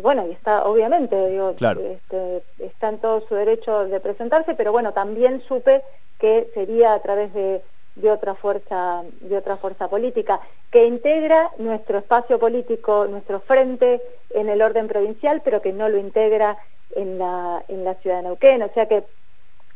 bueno, 0.02 0.26
y 0.26 0.32
está, 0.32 0.64
obviamente, 0.64 1.30
digo, 1.30 1.50
este, 1.50 2.42
está 2.58 2.90
en 2.90 2.98
todo 2.98 3.26
su 3.26 3.34
derecho 3.34 3.86
de 3.86 4.00
presentarse, 4.00 4.54
pero 4.54 4.70
bueno, 4.70 4.92
también 4.92 5.42
supe 5.48 5.82
que 6.18 6.50
sería 6.54 6.92
a 6.94 7.00
través 7.00 7.32
de, 7.32 7.62
otra 8.10 8.34
fuerza, 8.34 9.02
de 9.20 9.36
otra 9.36 9.56
fuerza 9.56 9.88
política, 9.88 10.40
que 10.70 10.86
integra 10.86 11.50
nuestro 11.58 11.98
espacio 11.98 12.38
político, 12.38 13.06
nuestro 13.08 13.40
frente 13.40 14.02
en 14.30 14.48
el 14.48 14.60
orden 14.60 14.86
provincial, 14.86 15.40
pero 15.44 15.62
que 15.62 15.72
no 15.72 15.88
lo 15.88 15.96
integra 15.96 16.58
en 16.94 17.18
la, 17.18 17.64
en 17.68 17.84
la 17.84 17.94
ciudad 17.94 18.18
de 18.18 18.24
Neuquén. 18.24 18.62
O 18.62 18.70
sea 18.74 18.86
que, 18.86 19.04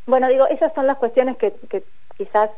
bueno, 0.06 0.28
digo, 0.28 0.46
esas 0.46 0.74
son 0.74 0.86
las 0.86 0.98
cuestiones 0.98 1.36
que, 1.36 1.52
que 1.70 1.84
quizás 2.16 2.50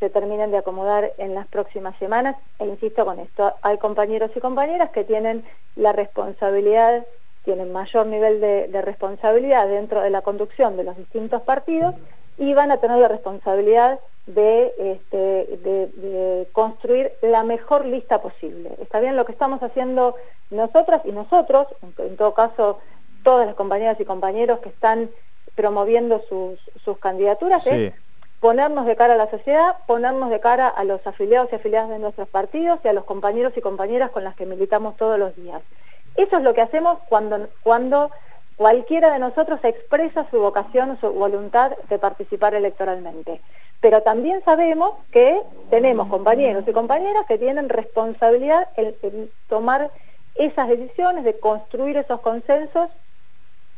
se 0.00 0.10
terminen 0.10 0.50
de 0.50 0.58
acomodar 0.58 1.12
en 1.18 1.34
las 1.34 1.46
próximas 1.46 1.96
semanas. 1.98 2.36
E 2.58 2.66
insisto 2.66 3.04
con 3.04 3.18
esto, 3.18 3.54
hay 3.62 3.78
compañeros 3.78 4.30
y 4.34 4.40
compañeras 4.40 4.90
que 4.90 5.04
tienen 5.04 5.44
la 5.76 5.92
responsabilidad, 5.92 7.04
tienen 7.44 7.72
mayor 7.72 8.06
nivel 8.06 8.40
de, 8.40 8.82
responsabilidad 8.82 9.68
dentro 9.68 10.00
de 10.00 10.10
la 10.10 10.22
conducción 10.22 10.76
de 10.76 10.84
los 10.84 10.96
distintos 10.96 11.42
partidos 11.42 11.94
y 12.36 12.54
van 12.54 12.70
a 12.70 12.76
tener 12.76 12.98
la 12.98 13.08
responsabilidad 13.08 13.98
de, 14.26 14.72
este, 14.78 15.16
de, 15.16 16.48
construir 16.52 17.12
la 17.22 17.42
mejor 17.42 17.86
lista 17.86 18.20
posible. 18.20 18.70
Está 18.80 19.00
bien 19.00 19.16
lo 19.16 19.24
que 19.24 19.32
estamos 19.32 19.62
haciendo 19.62 20.14
nosotras 20.50 21.00
y 21.04 21.12
nosotros, 21.12 21.66
en, 21.98 22.16
todo 22.16 22.34
caso 22.34 22.78
todas 23.24 23.46
las 23.46 23.56
compañeras 23.56 23.98
y 23.98 24.04
compañeros 24.04 24.60
que 24.60 24.68
están 24.68 25.10
promoviendo 25.56 26.22
sus, 26.28 26.60
sus 26.84 26.98
candidaturas, 26.98 27.66
es 27.66 27.92
ponernos 28.40 28.86
de 28.86 28.96
cara 28.96 29.14
a 29.14 29.16
la 29.16 29.30
sociedad, 29.30 29.76
ponernos 29.86 30.30
de 30.30 30.40
cara 30.40 30.68
a 30.68 30.84
los 30.84 31.06
afiliados 31.06 31.48
y 31.52 31.56
afiliadas 31.56 31.90
de 31.90 31.98
nuestros 31.98 32.28
partidos 32.28 32.80
y 32.84 32.88
a 32.88 32.92
los 32.92 33.04
compañeros 33.04 33.52
y 33.56 33.60
compañeras 33.60 34.10
con 34.10 34.24
las 34.24 34.36
que 34.36 34.46
militamos 34.46 34.96
todos 34.96 35.18
los 35.18 35.34
días. 35.36 35.62
Eso 36.16 36.38
es 36.38 36.42
lo 36.42 36.54
que 36.54 36.62
hacemos 36.62 36.98
cuando, 37.08 37.48
cuando 37.62 38.10
Cualquiera 38.58 39.12
de 39.12 39.20
nosotros 39.20 39.60
expresa 39.62 40.26
su 40.32 40.40
vocación 40.40 40.90
o 40.90 40.96
su 40.96 41.12
voluntad 41.12 41.70
de 41.88 41.96
participar 42.00 42.54
electoralmente. 42.54 43.40
Pero 43.80 44.02
también 44.02 44.42
sabemos 44.44 44.94
que 45.12 45.40
tenemos 45.70 46.08
compañeros 46.08 46.64
y 46.66 46.72
compañeras 46.72 47.24
que 47.28 47.38
tienen 47.38 47.68
responsabilidad 47.68 48.66
en, 48.76 49.30
tomar 49.48 49.92
esas 50.34 50.66
decisiones, 50.66 51.22
de 51.22 51.38
construir 51.38 51.98
esos 51.98 52.18
consensos 52.20 52.90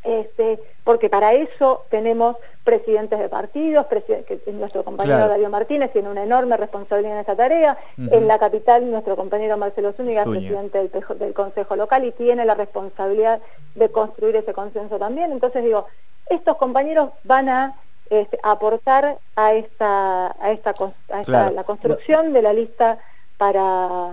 este, 0.02 0.59
porque 0.85 1.11
para 1.11 1.35
eso 1.35 1.85
tenemos 1.90 2.37
presidentes 2.64 3.19
de 3.19 3.28
partidos, 3.28 3.87
que 3.87 4.40
nuestro 4.52 4.85
compañero 4.85 5.28
Darío 5.28 5.50
Martínez 5.50 5.92
tiene 5.92 6.09
una 6.09 6.23
enorme 6.23 6.57
responsabilidad 6.57 7.14
en 7.14 7.21
esa 7.21 7.37
tarea, 7.37 7.78
en 7.97 8.28
la 8.28 8.38
capital 8.38 8.90
nuestro 8.90 9.16
compañero 9.16 9.57
Marcelo 9.57 9.92
Zúñiga 9.92 10.23
es 10.23 10.28
presidente 10.28 10.78
del, 10.78 11.19
del, 11.19 11.35
Consejo 11.35 11.76
Local 11.76 12.04
y 12.04 12.12
tiene 12.12 12.45
la 12.45 12.54
responsabilidad 12.54 13.40
de 13.75 13.88
construir 13.90 14.37
ese 14.37 14.52
consenso 14.52 14.99
también, 14.99 15.33
entonces 15.33 15.64
digo, 15.64 15.87
estos 16.28 16.57
compañeros 16.57 17.11
van 17.25 17.49
a 17.49 17.76
este, 18.09 18.38
aportar 18.42 19.19
a 19.37 19.54
esta, 19.54 20.35
a 20.40 20.50
esta, 20.50 20.75
a 21.11 21.50
la 21.50 21.64
construcción 21.64 22.33
de 22.33 22.42
la 22.42 22.52
lista 22.52 22.99
para 23.37 24.11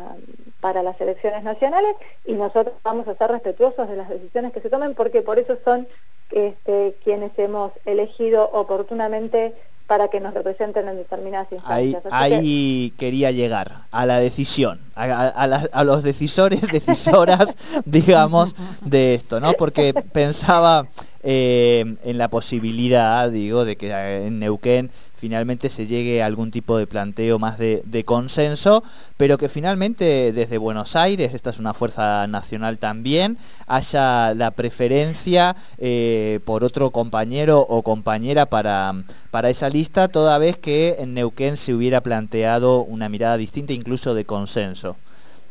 para 0.59 0.83
las 0.83 0.99
elecciones 0.99 1.43
nacionales 1.43 1.95
y 2.25 2.33
nosotros 2.33 2.75
vamos 2.83 3.07
a 3.07 3.15
ser 3.15 3.31
respetuosos 3.31 3.87
de 3.89 3.95
las 3.95 4.09
decisiones 4.09 4.53
que 4.53 4.61
se 4.61 4.69
tomen 4.69 4.95
porque 4.95 5.21
por 5.21 5.39
eso 5.39 5.57
son 5.63 5.87
este, 6.31 6.95
quienes 7.03 7.31
hemos 7.37 7.71
elegido 7.85 8.49
oportunamente 8.51 9.53
para 9.87 10.09
que 10.09 10.19
nos 10.19 10.33
representen 10.33 10.87
en 10.89 10.97
determinadas 10.97 11.49
instancias. 11.49 12.03
Ahí, 12.11 12.93
quería 12.97 13.31
llegar, 13.31 13.83
a 13.91 14.05
la 14.05 14.19
decisión, 14.19 14.79
a, 14.95 15.83
los 15.85 16.03
decisores, 16.03 16.61
decisoras, 16.71 17.55
digamos, 17.85 18.53
de 18.81 19.15
esto, 19.15 19.39
¿no? 19.39 19.53
Porque 19.53 19.93
pensaba 20.11 20.87
eh, 21.29 21.97
en 22.05 22.17
la 22.17 22.29
posibilidad, 22.29 23.29
digo, 23.29 23.65
de 23.65 23.75
que 23.75 23.91
en 23.91 24.39
Neuquén 24.39 24.89
finalmente 25.17 25.67
se 25.67 25.85
llegue 25.85 26.23
a 26.23 26.25
algún 26.25 26.51
tipo 26.51 26.77
de 26.77 26.87
planteo 26.87 27.37
más 27.37 27.57
de, 27.57 28.03
consenso, 28.05 28.81
pero 29.17 29.37
que 29.37 29.49
finalmente 29.49 30.31
desde 30.31 30.57
Buenos 30.57 30.95
Aires, 30.95 31.33
esta 31.33 31.49
es 31.49 31.59
una 31.59 31.73
fuerza 31.73 32.27
nacional 32.27 32.77
también, 32.77 33.37
haya 33.67 34.33
la 34.35 34.51
preferencia 34.51 35.57
eh, 35.79 36.39
por 36.45 36.63
otro 36.63 36.91
compañero 36.91 37.59
o 37.59 37.81
compañera 37.81 38.45
para, 38.45 38.93
para 39.29 39.49
esa 39.49 39.69
lista, 39.69 40.07
toda 40.07 40.37
vez 40.37 40.57
que 40.57 40.95
en 40.99 41.13
Neuquén 41.13 41.57
se 41.57 41.73
hubiera 41.73 41.99
planteado 41.99 42.85
una 42.85 43.09
mirada 43.09 43.35
distinta, 43.35 43.73
incluso 43.73 44.13
de 44.13 44.23
consenso. 44.23 44.95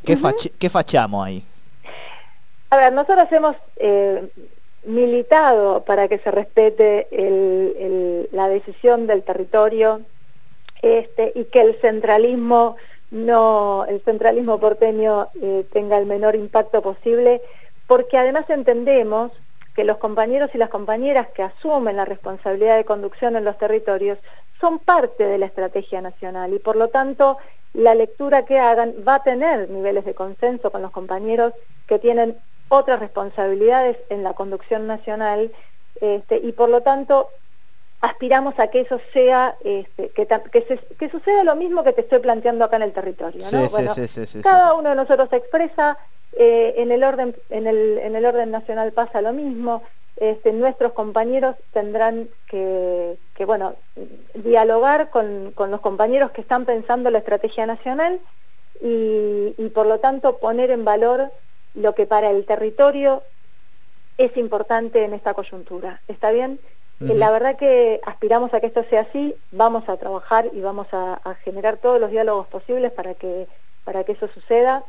¿Qué, 0.06 0.71
fachamos 0.71 1.26
ahí? 1.26 1.45
A 2.71 2.78
ver, 2.78 2.95
nosotros 2.95 3.28
hemos 3.30 3.56
eh, 3.76 4.30
militado 4.87 5.85
para 5.85 6.09
que 6.09 6.19
se 6.19 6.31
respete 6.31 7.09
la 8.33 8.49
decisión 8.49 9.07
del 9.07 9.23
territorio 9.23 10.00
este, 10.83 11.33
y 11.35 11.45
que 11.45 11.61
el 11.61 11.81
centralismo 11.81 12.76
no 13.11 13.85
el 13.88 14.00
centralismo 14.02 14.59
porteño 14.59 15.28
eh, 15.40 15.64
tenga 15.73 15.97
el 15.99 16.07
menor 16.07 16.35
impacto 16.35 16.83
posible 16.83 17.40
porque 17.87 18.19
además 18.19 18.50
entendemos 18.50 19.31
que 19.75 19.85
los 19.85 19.99
compañeros 19.99 20.50
y 20.55 20.59
las 20.59 20.71
compañeras 20.71 21.28
que 21.28 21.43
asumen 21.43 21.97
la 21.97 22.05
responsabilidad 22.05 22.76
de 22.76 22.85
conducción 22.85 23.37
en 23.37 23.45
los 23.45 23.59
territorios 23.59 24.19
son 24.61 24.78
parte 24.78 25.25
de 25.25 25.38
la 25.38 25.47
estrategia 25.47 26.00
nacional 26.00 26.52
y 26.52 26.59
por 26.59 26.76
lo 26.76 26.88
tanto 26.88 27.38
la 27.75 27.95
lectura 27.95 28.45
que 28.45 28.59
hagan 28.59 28.95
va 29.07 29.16
a 29.16 29.23
tener 29.23 29.69
niveles 29.71 30.05
de 30.05 30.14
consenso 30.14 30.73
con 30.73 30.83
los 30.83 30.90
compañeros 30.90 31.52
que 31.87 31.99
tienen 31.99 32.37
otras 32.68 33.00
responsabilidades 33.00 33.96
en 34.08 34.23
la 34.23 34.35
conducción 34.35 34.87
nacional 34.87 35.52
este, 36.00 36.38
y 36.38 36.52
por 36.52 36.68
lo 36.68 36.82
tanto 36.82 37.28
aspiramos 38.00 38.58
a 38.58 38.68
que 38.68 38.80
eso 38.80 39.00
sea, 39.12 39.56
este, 39.64 40.11
que, 40.11 40.26
que, 40.26 41.11
suceda 41.11 41.44
lo 41.44 41.56
mismo 41.56 41.82
que 41.82 41.92
te 41.92 42.02
estoy 42.02 42.20
planteando 42.20 42.64
acá 42.64 42.76
en 42.76 42.82
el 42.82 42.92
territorio. 42.92 43.42
cada 44.42 44.75
uno 44.75 44.90
de 44.90 44.96
nosotros 44.96 45.32
expresa, 45.32 45.96
eh, 46.38 46.75
en, 46.76 46.92
el 46.92 47.02
orden, 47.02 47.35
en, 47.50 47.66
el, 47.66 47.99
en 47.99 48.14
el 48.14 48.26
orden 48.26 48.50
nacional 48.50 48.92
pasa 48.92 49.23
lo 49.23 49.32
mismo, 49.32 49.82
este, 50.16 50.52
nuestros 50.52 50.92
compañeros 50.92 51.56
tendrán 51.73 52.28
que, 52.49 53.16
que 53.35 53.44
bueno, 53.44 53.75
dialogar 54.35 55.11
con, 55.11 55.52
con, 55.52 55.70
los 55.70 55.80
compañeros 55.80 56.30
que 56.30 56.42
están 56.42 56.64
pensando 56.64 57.11
la 57.11 57.18
estrategia 57.18 57.66
nacional 57.66 58.20
y, 58.82 59.54
y 59.56 59.68
por 59.75 59.87
lo 59.87 59.99
tanto 59.99 60.37
poner 60.38 60.70
en 60.70 60.85
valor 60.85 61.30
lo 61.76 61.95
que 61.95 62.06
para 62.06 62.30
el 62.30 62.45
territorio 62.45 63.23
es 64.18 64.37
importante 64.37 65.04
en 65.04 65.12
esta 65.12 65.35
coyuntura. 65.35 66.00
¿Está 66.09 66.30
bien? 66.33 66.59
La 66.99 67.30
verdad 67.30 67.56
que 67.56 68.00
aspiramos 68.06 68.54
a 68.54 68.61
que 68.61 68.68
esto 68.68 68.83
sea 68.88 69.02
así, 69.02 69.35
vamos 69.52 69.87
a 69.87 69.99
trabajar 69.99 70.49
y 70.54 70.61
vamos 70.62 70.87
a, 70.92 71.21
generar 71.45 71.76
todos 71.76 72.00
los 72.00 72.11
diálogos 72.11 72.47
posibles 72.47 72.90
para 72.90 73.12
que, 73.12 73.47
para 73.85 74.02
que 74.04 74.12
eso 74.12 74.28
suceda 74.28 74.83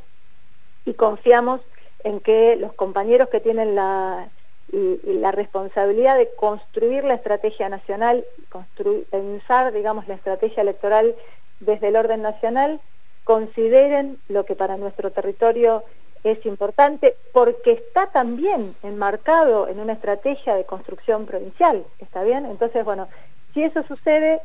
y 0.86 0.94
confiamos 0.94 1.60
en 2.06 2.22
que 2.22 2.56
los 2.56 2.72
compañeros 2.74 3.28
que 3.28 3.42
tienen 3.42 3.76
la, 3.76 4.30
la 4.72 5.32
responsabilidad 5.34 6.18
de 6.18 6.30
construir 6.38 7.04
la 7.04 7.16
estrategia 7.16 7.68
nacional, 7.68 8.24
pensar, 9.12 9.74
digamos, 9.74 10.08
la 10.08 10.16
estrategia 10.16 10.62
electoral 10.62 11.14
desde 11.60 11.90
el 11.90 11.98
orden 11.98 12.22
nacional, 12.22 12.80
consideren 13.26 14.18
lo 14.30 14.46
que 14.46 14.56
para 14.56 14.78
nuestro 14.78 15.12
territorio 15.12 15.84
es 16.24 16.46
importante 16.46 17.16
porque 17.34 17.74
está 17.74 18.08
también 18.08 18.76
enmarcado 18.84 19.68
en 19.68 19.80
una 19.80 19.94
estrategia 19.94 20.56
de 20.56 20.66
construcción 20.66 21.26
provincial, 21.26 21.84
¿está 22.00 22.24
bien? 22.24 22.46
Entonces, 22.46 22.84
bueno, 22.84 23.08
si 23.54 23.64
eso 23.64 23.84
sucede, 23.88 24.42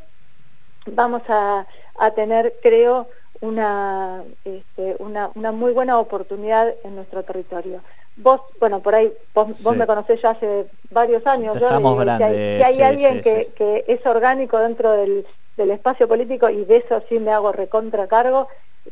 vamos 0.86 1.22
a, 1.28 1.66
tener, 2.14 2.54
creo, 2.62 3.06
una, 3.40 4.22
este, 4.44 4.96
una, 4.98 5.30
una, 5.34 5.52
muy 5.52 5.72
buena 5.72 5.98
oportunidad 5.98 6.74
en 6.84 6.96
nuestro 6.96 7.22
territorio. 7.22 7.80
Vos, 8.16 8.40
bueno, 8.60 8.80
por 8.80 8.94
ahí, 8.94 9.12
vos, 9.34 9.76
me 9.76 9.86
conocés 9.86 10.20
ya 10.22 10.30
hace 10.30 10.66
varios 10.90 11.26
años, 11.26 11.58
ya 11.58 11.78
si, 11.78 12.62
hay, 12.62 12.82
alguien 12.82 13.22
que, 13.22 13.52
que, 13.56 13.84
es 13.88 14.04
orgánico 14.06 14.58
dentro 14.58 14.92
del, 14.92 15.26
del 15.56 15.70
espacio 15.70 16.08
político 16.08 16.48
y 16.50 16.64
de 16.64 16.78
eso 16.78 17.02
sí 17.08 17.18
me 17.18 17.30
hago 17.30 17.52
recontra 17.52 18.06
cargo, 18.06 18.48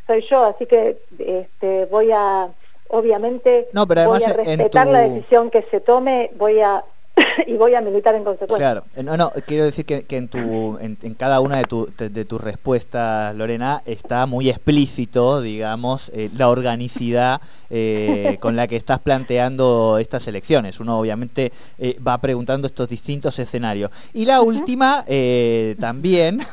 soy 0.07 0.23
yo, 0.23 0.45
así 0.45 0.67
que 0.67 0.99
este, 1.19 1.87
voy 1.87 2.11
a 2.13 2.49
obviamente 2.91 3.69
voy 3.73 4.23
a 4.25 4.33
respetar 4.33 4.87
la 4.87 5.01
decisión 5.01 5.51
que 5.51 5.63
se 5.71 5.81
tome, 5.81 6.31
voy 6.37 6.61
a 6.61 6.85
y 7.47 7.55
voy 7.55 7.75
a 7.75 7.81
militar 7.81 8.15
en 8.15 8.25
consecuencia. 8.25 8.59
Claro, 8.59 8.85
eh, 8.95 9.03
no, 9.03 9.17
no, 9.17 9.33
quiero 9.47 9.65
decir 9.65 9.85
que, 9.85 10.05
en, 10.11 10.29
tu, 10.29 10.79
en, 10.79 10.97
cada 11.15 11.41
una 11.41 11.59
de, 11.59 12.11
de, 12.11 12.25
tus 12.25 12.41
respuestas, 12.41 13.35
Lorena, 13.35 13.83
está 13.85 14.27
muy 14.27 14.49
explícito, 14.49 15.41
digamos, 15.41 16.11
eh, 16.15 16.31
la 16.37 16.49
organicidad 16.49 17.41
eh, 17.69 18.39
con 18.41 18.57
la 18.57 18.67
que 18.67 18.77
estás 18.77 19.01
planteando 19.01 19.99
estas 19.99 20.27
elecciones. 20.29 20.81
Uno 20.81 20.99
obviamente 20.99 21.53
va 22.07 22.19
preguntando 22.19 22.67
estos 22.67 22.89
distintos 22.89 23.39
escenarios. 23.39 23.91
Y 24.13 24.25
la 24.25 24.43
última, 24.43 25.05
también, 25.79 26.39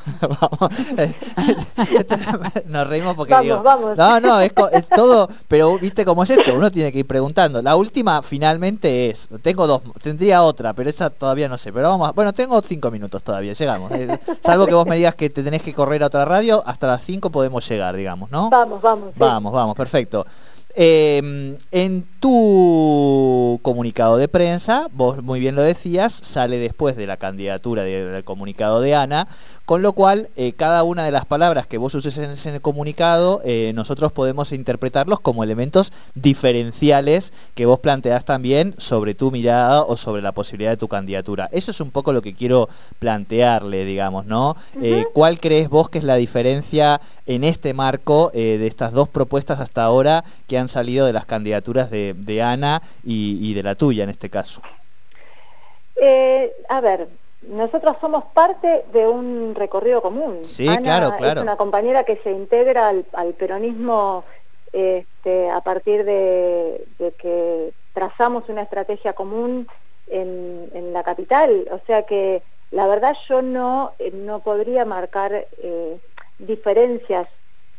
nos 2.68 2.88
reímos 2.88 3.16
porque 3.16 3.36
digo, 3.42 3.64
no, 3.96 4.20
no, 4.20 4.40
es, 4.40 4.52
es 4.74 4.90
todo, 4.90 5.28
pero 5.48 5.78
viste 5.80 6.06
cómo 6.06 6.24
es 6.24 6.32
esto, 6.32 6.56
uno 6.56 6.72
tiene 6.72 6.92
que 6.92 7.00
ir 7.00 7.08
preguntando. 7.08 7.62
La 7.62 7.76
última 7.76 8.22
finalmente 8.22 9.10
es, 9.10 9.30
tengo 9.42 9.68
dos, 9.68 9.82
tendría 10.02 10.44
otra, 10.44 10.67
pero 10.74 10.90
esa 10.90 11.10
todavía 11.10 11.48
no 11.48 11.58
sé. 11.58 11.72
Pero 11.74 11.90
vamos, 11.90 12.14
bueno, 12.16 12.34
tengo 12.34 12.62
cinco 12.62 12.92
minutos 12.92 13.24
todavía, 13.24 13.54
llegamos. 13.54 13.92
Eh, 13.92 14.20
salvo 14.44 14.66
que 14.66 14.74
vos 14.74 14.86
me 14.86 14.96
digas 14.96 15.16
que 15.16 15.30
te 15.30 15.44
tenés 15.44 15.64
que 15.64 15.74
correr 15.74 16.04
a 16.04 16.08
otra 16.08 16.26
radio, 16.26 16.64
hasta 16.66 16.88
las 16.88 17.04
cinco 17.04 17.30
podemos 17.30 17.68
llegar, 17.68 17.96
digamos, 17.96 18.32
¿no? 18.32 18.50
Vamos, 18.50 18.82
vamos. 18.82 19.10
Vamos, 19.16 19.54
vamos, 19.54 19.76
perfecto. 19.76 20.26
Em, 20.80 21.58
en 21.72 22.06
tu 22.20 23.60
comunicado 23.64 24.18
de 24.18 24.28
prensa, 24.28 24.88
vos 24.94 25.24
muy 25.24 25.40
bien 25.40 25.56
lo 25.56 25.64
decías, 25.64 26.14
sale 26.14 26.58
después 26.60 26.96
de 26.96 27.08
la 27.08 27.18
candidatura 27.18 27.84
del 27.84 28.24
comunicado 28.24 28.82
de 28.82 28.94
Ana, 28.94 29.28
con 29.66 29.82
lo 29.82 29.94
cual 29.94 30.30
eh, 30.36 30.54
cada 30.54 30.84
una 30.84 31.04
de 31.04 31.12
las 31.12 31.26
palabras 31.26 31.68
que 31.68 31.78
vos 31.78 31.96
uses 31.96 32.18
en, 32.18 32.30
ese 32.32 32.60
comunicado, 32.60 33.42
eh, 33.44 33.72
nosotros 33.74 34.12
podemos 34.12 34.52
interpretarlos 34.52 35.20
como 35.20 35.44
elementos 35.44 35.92
diferenciales 36.16 37.34
que 37.56 37.66
vos 37.66 37.80
planteás 37.80 38.26
también 38.26 38.76
sobre 38.78 39.16
tu 39.16 39.32
mirada 39.32 39.82
o 39.84 39.98
sobre 39.98 40.22
la 40.22 40.32
posibilidad 40.32 40.72
de 40.72 40.78
tu 40.78 40.88
candidatura. 40.88 41.50
Eso 41.52 41.72
es 41.72 41.82
un 41.82 41.92
poco 41.92 42.14
lo 42.14 42.22
que 42.22 42.36
quiero 42.36 42.70
plantearle, 43.00 43.86
digamos, 43.86 44.26
¿no? 44.26 44.56
Eh, 44.82 45.06
¿Cuál 45.14 45.40
crees 45.40 45.70
vos 45.70 45.90
que 45.90 45.98
es 45.98 46.04
la 46.04 46.16
diferencia 46.16 47.02
en 47.26 47.44
este 47.44 47.74
marco 47.74 48.32
de 48.34 48.68
estas 48.68 48.92
dos 48.92 49.10
propuestas 49.10 49.60
hasta 49.60 49.84
ahora 49.84 50.24
que 50.48 50.57
han 50.58 50.68
salido 50.68 51.06
de 51.06 51.14
las 51.14 51.26
candidaturas 51.26 51.90
de, 51.90 52.42
Ana 52.42 52.82
y, 53.04 53.54
de 53.54 53.64
la 53.64 53.76
tuya 53.76 54.04
en 54.04 54.10
este 54.10 54.30
caso? 54.30 54.62
Eh, 55.96 56.52
a 56.70 56.82
ver, 56.82 57.08
nosotros 57.48 57.98
somos 58.02 58.26
parte 58.34 58.86
de 58.92 59.08
un 59.08 59.56
recorrido 59.56 60.02
común. 60.02 60.40
Sí, 60.44 60.66
claro, 60.84 61.16
claro. 61.18 61.40
Es 61.40 61.44
una 61.44 61.56
compañera 61.56 62.04
que 62.04 62.18
se 62.18 62.32
integra 62.32 62.90
al, 62.90 63.34
peronismo 63.34 64.24
este, 64.74 65.50
a 65.50 65.62
partir 65.62 66.04
de, 66.04 66.86
que 67.18 67.72
trazamos 67.94 68.50
una 68.50 68.62
estrategia 68.64 69.14
común 69.14 69.68
en, 70.08 70.94
la 70.94 71.04
capital. 71.04 71.68
O 71.72 71.80
sea 71.86 72.04
que 72.04 72.42
la 72.72 72.88
verdad 72.88 73.16
yo 73.30 73.42
no, 73.42 73.92
eh, 74.00 74.12
no 74.12 74.40
podría 74.40 74.84
marcar 74.84 75.34
eh, 75.34 76.00
diferencias 76.40 77.28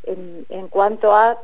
en, 0.05 0.47
en, 0.49 0.69
cuanto 0.69 1.15
a 1.15 1.39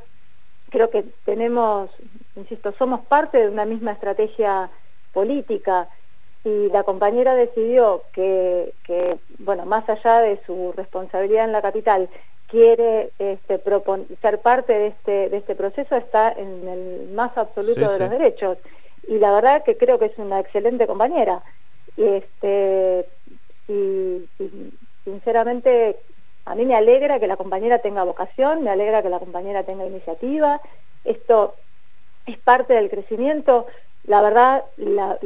creo 0.75 0.90
que 0.90 1.04
tenemos, 1.25 1.88
insisto, 2.35 2.75
somos 2.76 3.07
parte 3.07 3.38
de 3.38 3.49
una 3.49 3.64
misma 3.64 3.93
estrategia 3.93 4.69
política 5.12 5.88
y 6.43 6.69
la 6.71 6.83
compañera 6.83 7.37
decidió 7.37 8.02
que, 8.12 8.73
bueno, 9.38 9.66
más 9.66 9.88
allá 9.88 10.19
de 10.19 10.40
su 10.45 10.73
responsabilidad 10.76 11.45
en 11.45 11.52
la 11.52 11.62
capital, 11.62 12.09
quiere 12.49 13.11
este, 13.21 13.62
ser 14.21 14.40
parte 14.40 14.73
de 14.73 14.87
este, 14.88 15.28
de 15.31 15.37
este 15.37 15.54
proceso, 15.54 15.95
está 15.95 16.33
en 16.33 16.66
el 16.69 17.09
más 17.14 17.38
absoluto 17.38 17.93
de 17.93 17.99
los 18.00 18.11
derechos. 18.11 18.59
Y 19.07 19.19
la 19.19 19.33
verdad 19.33 19.62
que 19.62 19.76
creo 19.76 20.00
que 20.00 20.07
es 20.07 20.19
una 20.19 20.40
excelente 20.40 20.88
compañera. 20.88 21.40
Este, 21.97 23.07
y 23.69 24.28
sinceramente 25.04 26.00
a 26.46 26.54
mí 26.54 26.64
me 26.64 26.74
alegra 26.74 27.18
que 27.18 27.26
la 27.26 27.36
compañera 27.36 27.78
tenga 27.78 28.04
vocación, 28.04 28.62
me 28.62 28.70
alegra 28.70 29.02
que 29.02 29.08
la 29.08 29.18
compañera 29.18 29.62
tenga 29.62 29.86
iniciativa. 29.86 30.60
Esto 31.04 31.54
es 32.26 32.38
parte 32.38 32.74
del 32.74 32.90
crecimiento. 32.90 33.66
La 34.04 34.20
verdad, 34.20 34.64
la, 34.76 35.18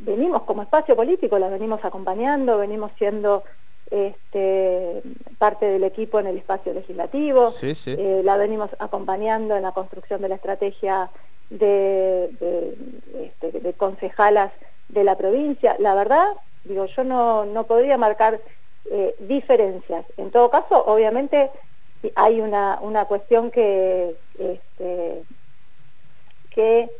venimos 0.00 0.42
como 0.42 0.62
espacio 0.62 0.94
político, 0.94 1.38
la 1.38 1.48
venimos 1.48 1.82
acompañando, 1.84 2.58
venimos 2.58 2.92
siendo 2.98 3.42
este, 3.90 5.02
parte 5.38 5.66
del 5.66 5.84
equipo 5.84 6.20
en 6.20 6.26
el 6.26 6.36
espacio 6.36 6.74
legislativo, 6.74 7.52
eh, 7.62 8.20
la 8.22 8.36
venimos 8.36 8.70
acompañando 8.78 9.56
en 9.56 9.62
la 9.62 9.72
construcción 9.72 10.20
de 10.20 10.28
la 10.28 10.34
estrategia 10.34 11.10
de, 11.48 12.30
este, 13.18 13.58
de, 13.58 13.72
concejalas 13.72 14.52
de 14.90 15.02
la 15.02 15.16
provincia. 15.16 15.76
La 15.78 15.94
verdad, 15.94 16.26
digo, 16.64 16.84
yo 16.84 17.04
no, 17.04 17.46
no 17.46 17.64
podría 17.64 17.96
marcar 17.96 18.38
eh, 18.90 19.14
diferencias. 19.20 20.04
En 20.16 20.30
todo 20.30 20.50
caso, 20.50 20.84
obviamente 20.86 21.50
hay 22.14 22.40
una, 22.40 22.78
una 22.80 23.04
cuestión 23.04 23.50
que, 23.50 24.14
este, 24.38 25.22
que 26.50 26.90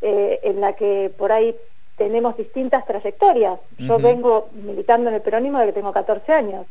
eh, 0.00 0.40
en 0.42 0.60
la 0.60 0.74
que 0.74 1.12
por 1.16 1.32
ahí 1.32 1.56
tenemos 1.96 2.36
distintas 2.36 2.86
trayectorias. 2.86 3.58
Yo 3.78 3.98
vengo 3.98 4.48
militando 4.52 5.10
en 5.10 5.16
el 5.16 5.22
peronismo 5.22 5.58
desde 5.58 5.72
que 5.72 5.80
tengo 5.80 5.92
14 5.92 6.32
años. 6.32 6.66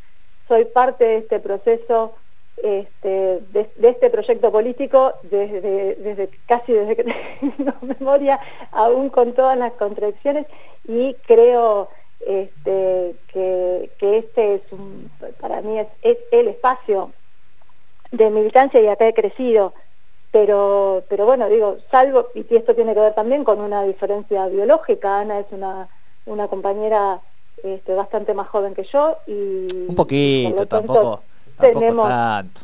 Soy 0.48 0.64
parte 0.64 1.04
de 1.04 1.18
este 1.18 1.40
proceso, 1.42 2.16
este, 2.64 3.42
de, 3.52 3.70
este 3.82 4.10
proyecto 4.10 4.52
político 4.52 5.14
desde, 5.24 5.96
desde 5.96 6.30
casi 6.48 6.72
desde 6.72 6.96
que 6.96 7.04
tengo 7.58 7.74
memoria, 7.82 8.40
aún 8.72 9.10
con 9.10 9.34
todas 9.34 9.58
las 9.58 9.74
contradicciones, 9.74 10.48
y 10.88 11.16
creo 11.28 11.90
este, 12.26 13.16
que, 13.32 13.90
este 14.00 14.56
es 14.56 14.62
un, 14.72 15.12
para 15.40 15.62
mí 15.62 15.80
es, 15.80 16.18
el 16.32 16.48
espacio 16.48 17.12
de 18.12 18.30
militancia 18.30 18.82
y 18.82 18.88
acá 18.88 19.08
he 19.08 19.14
crecido, 19.14 19.74
pero, 20.32 21.04
pero 21.10 21.26
bueno, 21.26 21.50
digo, 21.50 21.78
salvo, 21.92 22.28
y 22.34 22.46
esto 22.56 22.76
tiene 22.76 22.94
que 22.94 23.02
ver 23.02 23.14
también 23.14 23.44
con 23.44 23.60
una 23.60 23.84
diferencia 23.84 24.48
biológica, 24.48 25.20
Ana 25.20 25.40
es 25.40 25.48
una, 25.52 25.88
una 26.26 26.48
compañera 26.48 27.22
este, 27.64 27.94
bastante 27.94 28.34
más 28.34 28.48
joven 28.48 28.76
que 28.76 28.84
yo 28.84 29.18
y... 29.26 29.68
Un 29.88 29.96
poquito, 29.96 30.66
tampoco 30.66 31.22
Tampoco 31.58 32.08
tanto. 32.08 32.62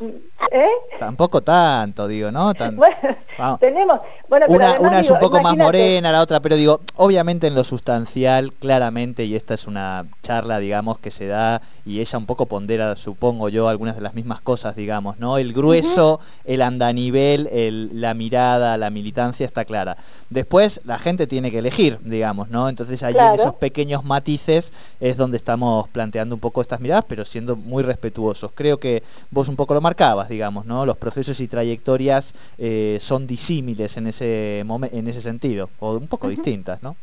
¿Eh? 0.52 0.68
Tampoco 1.00 1.42
tanto, 1.42 2.06
digo, 2.06 2.30
¿no? 2.30 2.52
bueno, 2.76 3.58
tenemos. 3.58 3.98
una, 4.28 5.00
es 5.00 5.10
un 5.10 5.18
poco 5.18 5.40
más 5.40 5.56
morena, 5.56 6.12
la 6.12 6.20
otra, 6.20 6.40
pero 6.40 6.56
digo, 6.56 6.80
obviamente 6.96 7.46
en 7.46 7.54
lo 7.54 7.64
sustancial, 7.64 8.52
claramente, 8.52 9.24
y 9.24 9.34
esta 9.34 9.54
es 9.54 9.66
una 9.66 10.06
charla, 10.22 10.58
digamos, 10.58 10.98
que 10.98 11.10
se 11.10 11.26
da, 11.26 11.60
y 11.84 12.00
ella 12.00 12.18
un 12.18 12.26
poco 12.26 12.46
pondera, 12.46 12.94
supongo 12.94 13.48
yo, 13.48 13.68
algunas 13.68 13.96
de 13.96 14.02
las 14.02 14.14
mismas 14.14 14.40
cosas, 14.40 14.76
digamos, 14.76 15.18
¿no? 15.18 15.38
El 15.38 15.52
grueso, 15.52 16.20
el 16.44 16.62
andanivel, 16.62 17.48
el, 17.50 18.00
la 18.00 18.14
mirada, 18.14 18.76
la 18.76 18.90
militancia 18.90 19.46
está 19.46 19.64
clara. 19.64 19.96
Después, 20.30 20.80
la 20.84 20.98
gente 20.98 21.26
tiene 21.26 21.50
que 21.50 21.58
elegir, 21.58 21.98
digamos, 22.04 22.48
¿no? 22.50 22.68
Entonces, 22.68 23.02
ahí 23.02 23.14
en 23.16 23.34
esos 23.34 23.54
pequeños 23.54 24.04
matices 24.04 24.72
es 25.00 25.16
donde 25.16 25.36
estamos 25.36 25.88
planteando 25.88 26.34
un 26.34 26.40
poco 26.40 26.60
estas 26.60 26.80
miradas, 26.80 27.04
pero 27.08 27.24
siendo 27.24 27.56
muy 27.56 27.82
respetuosos. 27.82 28.52
Creo 28.54 28.78
que 28.78 28.83
que 28.84 29.02
vos 29.30 29.48
un 29.48 29.56
poco 29.56 29.72
lo 29.72 29.80
marcabas, 29.80 30.28
digamos, 30.28 30.66
¿no? 30.66 30.84
Los 30.84 30.98
procesos 30.98 31.40
y 31.40 31.48
trayectorias 31.48 32.34
eh, 32.58 32.98
son 33.00 33.26
disímiles 33.26 33.96
en 33.96 34.08
ese, 34.08 34.60
en 34.60 35.08
ese 35.08 35.22
sentido, 35.22 35.70
o 35.80 35.92
un 35.92 36.06
poco 36.06 36.28
distintas, 36.28 36.82
¿no? 36.82 36.94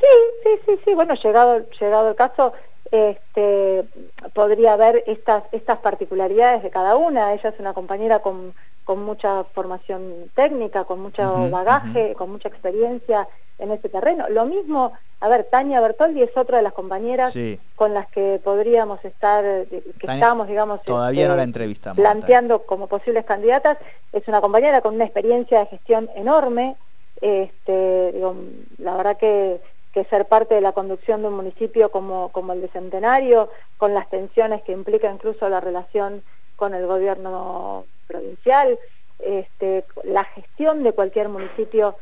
Sí, 0.00 0.06
sí, 0.42 0.50
sí, 0.64 0.72
sí, 0.82 0.94
bueno, 0.94 1.14
llegado, 1.14 1.68
llegado 1.78 2.08
el 2.08 2.16
caso, 2.16 2.54
este, 2.90 3.84
podría 4.32 4.72
haber 4.72 5.04
estas, 5.06 5.44
estas 5.52 5.78
particularidades 5.78 6.62
de 6.62 6.70
cada 6.70 6.96
una. 6.96 7.34
Ella 7.34 7.50
es 7.50 7.60
una 7.60 7.74
compañera 7.74 8.20
con, 8.20 8.54
con 8.84 9.04
mucha 9.04 9.44
formación 9.44 10.30
técnica, 10.34 10.84
con 10.84 11.00
mucho 11.00 11.50
bagaje, 11.50 12.14
con 12.14 12.30
mucha 12.32 12.48
experiencia 12.48 13.28
en 13.58 13.70
ese 13.70 13.88
terreno. 13.88 14.28
Lo 14.28 14.46
mismo, 14.46 14.92
a 15.20 15.28
ver, 15.28 15.44
Tania 15.44 15.80
Bertoldi 15.80 16.22
es 16.22 16.36
otra 16.36 16.58
de 16.58 16.62
las 16.62 16.72
compañeras 16.72 17.36
con 17.76 17.94
las 17.94 18.08
que 18.08 18.40
podríamos 18.42 19.04
estar, 19.04 19.44
que 19.66 19.82
estamos, 20.00 20.48
digamos, 20.48 20.82
todavía 20.82 21.28
no 21.28 21.40
este, 21.40 21.66
la 21.66 21.94
planteando 21.94 22.62
como 22.62 22.88
posibles 22.88 23.24
candidatas. 23.24 23.78
Es 24.12 24.26
una 24.28 24.40
compañera 24.40 24.80
con 24.80 24.94
una 24.94 25.04
experiencia 25.04 25.60
de 25.60 25.66
gestión 25.66 26.10
enorme. 26.14 26.76
Este, 27.20 28.12
digo, 28.12 28.36
la 28.78 28.96
verdad 28.96 29.16
que, 29.16 29.60
que 29.92 30.04
ser 30.04 30.26
parte 30.26 30.56
de 30.56 30.60
la 30.60 30.72
conducción 30.72 31.22
de 31.22 31.28
un 31.28 31.34
municipio 31.34 31.90
como, 31.90 32.30
como 32.30 32.52
el 32.52 32.60
de 32.60 32.68
Centenario, 32.68 33.50
con 33.78 33.94
las 33.94 34.10
tensiones 34.10 34.62
que 34.62 34.72
implica 34.72 35.10
incluso 35.10 35.48
la 35.48 35.60
relación 35.60 36.22
con 36.56 36.74
el 36.74 36.86
gobierno 36.86 37.84
provincial, 38.06 38.78
este, 39.20 39.84
la 40.02 40.24
gestión 40.24 40.82
de 40.82 40.92
cualquier 40.92 41.28
municipio 41.28 41.96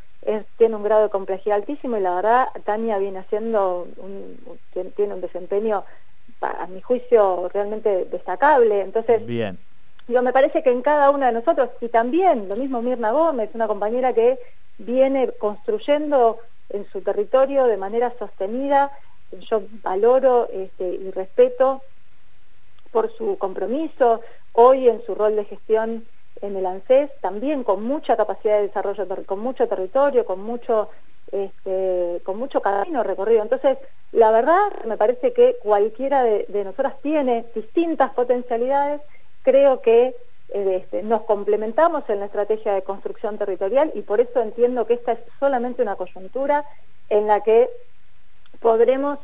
tiene 0.57 0.75
un 0.75 0.83
grado 0.83 1.03
de 1.03 1.09
complejidad 1.09 1.57
altísimo 1.57 1.97
y 1.97 2.01
la 2.01 2.15
verdad 2.15 2.47
Tania 2.63 2.97
viene 2.97 3.19
haciendo, 3.19 3.87
un, 3.97 4.59
tiene 4.95 5.13
un 5.13 5.21
desempeño, 5.21 5.83
a 6.41 6.67
mi 6.67 6.81
juicio, 6.81 7.49
realmente 7.53 8.05
destacable. 8.05 8.81
Entonces, 8.81 9.25
Bien. 9.25 9.57
Digo, 10.07 10.21
me 10.21 10.33
parece 10.33 10.61
que 10.61 10.71
en 10.71 10.81
cada 10.81 11.09
uno 11.11 11.25
de 11.25 11.31
nosotros, 11.31 11.69
y 11.79 11.87
también 11.87 12.49
lo 12.49 12.57
mismo 12.57 12.81
Mirna 12.81 13.11
Gómez, 13.11 13.49
una 13.53 13.67
compañera 13.67 14.13
que 14.13 14.37
viene 14.77 15.31
construyendo 15.39 16.39
en 16.69 16.85
su 16.89 17.01
territorio 17.01 17.65
de 17.65 17.77
manera 17.77 18.13
sostenida. 18.19 18.91
Yo 19.31 19.63
valoro 19.81 20.49
este, 20.51 20.87
y 20.87 21.09
respeto 21.11 21.83
por 22.91 23.15
su 23.15 23.37
compromiso, 23.37 24.21
hoy 24.51 24.89
en 24.89 25.03
su 25.05 25.15
rol 25.15 25.35
de 25.35 25.45
gestión 25.45 26.05
en 26.43 26.55
el 26.57 26.65
ANSES, 26.65 27.09
también 27.21 27.63
con 27.63 27.83
mucha 27.83 28.17
capacidad 28.17 28.57
de 28.57 28.67
desarrollo, 28.67 29.07
con 29.25 29.39
mucho 29.39 29.67
territorio, 29.67 30.25
con 30.25 30.43
mucho, 30.43 30.89
este, 31.31 32.21
con 32.23 32.37
mucho 32.37 32.61
camino 32.61 33.01
recorrido. 33.01 33.41
Entonces, 33.41 33.77
la 34.11 34.29
verdad, 34.31 34.71
me 34.85 34.97
parece 34.97 35.33
que 35.33 35.55
cualquiera 35.63 36.21
de, 36.23 36.45
nosotras 36.63 36.95
tiene 37.01 37.45
distintas 37.55 38.11
potencialidades. 38.11 39.01
Creo 39.41 39.81
que 39.81 40.15
eh, 40.49 40.81
este, 40.83 41.01
nos 41.01 41.21
complementamos 41.21 42.03
en 42.09 42.19
la 42.19 42.25
estrategia 42.25 42.73
de 42.73 42.83
construcción 42.83 43.37
territorial 43.37 43.91
y 43.95 44.01
por 44.01 44.19
eso 44.19 44.41
entiendo 44.41 44.85
que 44.85 44.95
esta 44.95 45.13
es 45.13 45.19
solamente 45.39 45.81
una 45.81 45.95
coyuntura 45.95 46.65
en 47.09 47.27
la 47.27 47.39
que 47.41 47.69
podremos 48.59 49.17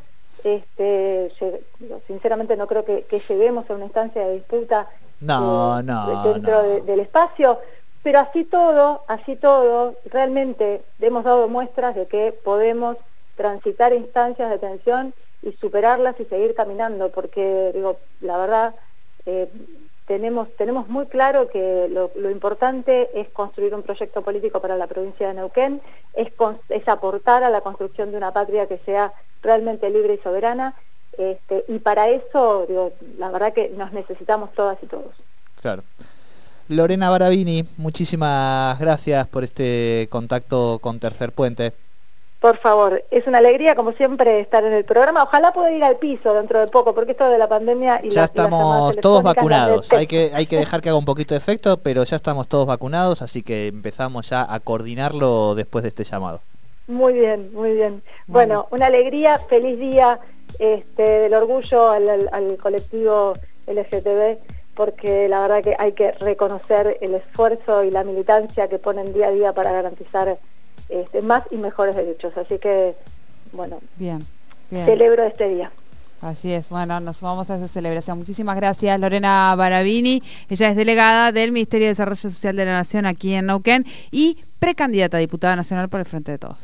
este, 0.44 1.32
sinceramente 2.08 2.56
no 2.56 2.68
creo 2.68 2.86
que, 2.86 3.04
lleguemos 3.28 3.70
a 3.70 3.74
una 3.74 3.86
instancia 3.86 4.26
de 4.26 4.36
disputa 4.36 4.88
no, 5.22 5.80
eh, 5.80 6.34
dentro 6.34 6.64
del 6.84 7.00
espacio, 7.00 7.60
pero 8.04 8.20
así 8.20 8.46
todo, 8.46 9.04
así 9.08 9.36
todo, 9.36 9.96
realmente 10.06 10.84
hemos 11.00 11.24
dado 11.24 11.48
muestras 11.48 11.96
de 11.96 12.08
que 12.08 12.32
podemos 12.44 12.98
transitar 13.36 13.94
instancias 13.94 14.50
de 14.50 14.58
tensión 14.58 15.14
y 15.42 15.52
superarlas 15.54 16.20
y 16.20 16.26
seguir 16.26 16.56
caminando, 16.56 17.10
porque 17.10 17.72
digo, 17.74 17.98
la 18.22 18.38
verdad, 18.38 18.76
eh, 19.26 19.50
tenemos, 20.10 20.54
tenemos 20.58 20.90
muy 20.90 21.06
claro 21.06 21.50
que 21.50 21.88
lo, 21.90 22.32
importante 22.32 23.10
es 23.14 23.30
construir 23.30 23.76
un 23.76 23.84
proyecto 23.84 24.24
político 24.24 24.60
para 24.60 24.76
la 24.76 24.88
provincia 24.88 25.28
de 25.28 25.36
Neuquén, 25.36 25.82
es, 26.14 26.32
es 26.70 26.88
aportar 26.88 27.44
a 27.44 27.50
la 27.50 27.62
construcción 27.62 28.12
de 28.12 28.18
una 28.18 28.32
patria 28.32 28.68
que 28.68 28.80
sea 28.80 29.14
realmente 29.44 29.90
libre 29.90 30.16
y 30.16 30.18
soberana. 30.18 30.76
Este, 31.18 31.66
y 31.68 31.80
para 31.80 32.10
eso, 32.10 32.66
digo, 32.68 32.94
la 33.18 33.30
verdad 33.30 33.54
que 33.54 33.70
nos 33.70 33.92
necesitamos 33.92 34.54
todas 34.54 34.78
y 34.82 34.88
todos. 34.88 35.16
Claro. 35.62 35.84
Lorena 36.70 37.10
Barabini, 37.10 37.66
muchísimas 37.78 38.80
gracias 38.80 39.28
por 39.28 39.44
este 39.44 40.08
contacto 40.12 40.80
con 40.80 41.00
Tercer 41.00 41.32
Puente. 41.32 41.74
Por 42.40 42.58
favor, 42.60 43.04
es 43.12 43.28
una 43.28 43.40
alegría 43.40 43.76
como 43.76 43.92
siempre 43.92 44.40
estar 44.40 44.64
en 44.64 44.72
el 44.72 44.86
programa. 44.86 45.24
Ojalá 45.24 45.52
pueda 45.52 45.72
ir 45.72 45.84
al 45.84 45.98
piso 45.98 46.34
dentro 46.34 46.60
de 46.60 46.68
poco, 46.68 46.96
porque 46.96 47.12
esto 47.12 47.30
de 47.30 47.38
la 47.38 47.50
pandemia 47.50 48.00
y 48.02 48.12
ya 48.12 48.24
estamos 48.26 48.96
todos 48.98 49.24
vacunados. 49.24 49.92
Hay 49.92 50.08
que 50.08 50.32
hay 50.34 50.46
que 50.46 50.58
dejar 50.58 50.80
que 50.80 50.88
haga 50.88 50.98
un 50.98 51.06
poquito 51.06 51.34
de 51.34 51.40
efecto, 51.40 51.78
pero 51.78 52.04
ya 52.06 52.16
estamos 52.16 52.48
todos 52.48 52.66
vacunados, 52.66 53.22
así 53.22 53.44
que 53.44 53.68
empezamos 53.68 54.30
ya 54.30 54.46
a 54.48 54.60
coordinarlo 54.62 55.54
después 55.56 55.82
de 55.84 55.90
este 55.90 56.06
llamado. 56.06 56.40
Muy 56.90 57.14
bien, 57.14 57.54
muy 57.54 57.74
bien. 57.76 58.02
Bueno, 58.26 58.68
una 58.72 58.88
alegría, 58.88 59.38
feliz 59.38 59.78
día 59.78 60.20
este, 60.58 61.04
del 61.04 61.36
orgullo 61.36 61.92
al, 61.92 62.58
colectivo 62.60 63.36
LGTB, 63.68 64.40
porque 64.74 65.30
la 65.30 65.42
verdad 65.42 65.62
que 65.64 65.76
hay 65.78 65.92
que 65.92 66.14
reconocer 66.14 66.98
el 67.00 67.14
esfuerzo 67.14 67.84
y 67.84 67.92
la 67.92 68.04
militancia 68.04 68.68
que 68.70 68.80
ponen 68.80 69.14
día 69.14 69.28
a 69.28 69.32
día 69.32 69.54
para 69.54 69.72
garantizar 69.72 70.40
este, 70.90 71.22
más 71.22 71.44
y 71.52 71.58
mejores 71.58 71.96
derechos. 71.96 72.36
Así 72.36 72.58
que, 72.58 72.96
bueno, 73.52 73.80
bien, 73.98 74.26
celebro 74.72 75.24
este 75.26 75.48
día. 75.48 75.72
Así 76.22 76.52
es, 76.52 76.70
bueno, 76.70 77.00
nos 77.00 77.18
sumamos 77.18 77.52
a 77.52 77.58
esa 77.58 77.68
celebración. 77.68 78.18
Muchísimas 78.18 78.56
gracias, 78.56 79.00
Lorena 79.00 79.54
Barabini. 79.56 80.24
Ella 80.50 80.70
es 80.70 80.76
delegada 80.76 81.32
del 81.32 81.52
Ministerio 81.52 81.86
de 81.86 81.92
Desarrollo 81.92 82.20
Social 82.20 82.56
de 82.56 82.66
la 82.66 82.74
Nación 82.74 83.06
aquí 83.06 83.36
en 83.36 83.46
Neuquén 83.46 83.86
y 84.10 84.40
precandidata 84.60 85.18
a 85.18 85.20
diputada 85.20 85.56
nacional 85.56 85.88
por 85.88 86.02
el 86.02 86.06
Frente 86.06 86.32
de 86.32 86.38
Todos. 86.38 86.60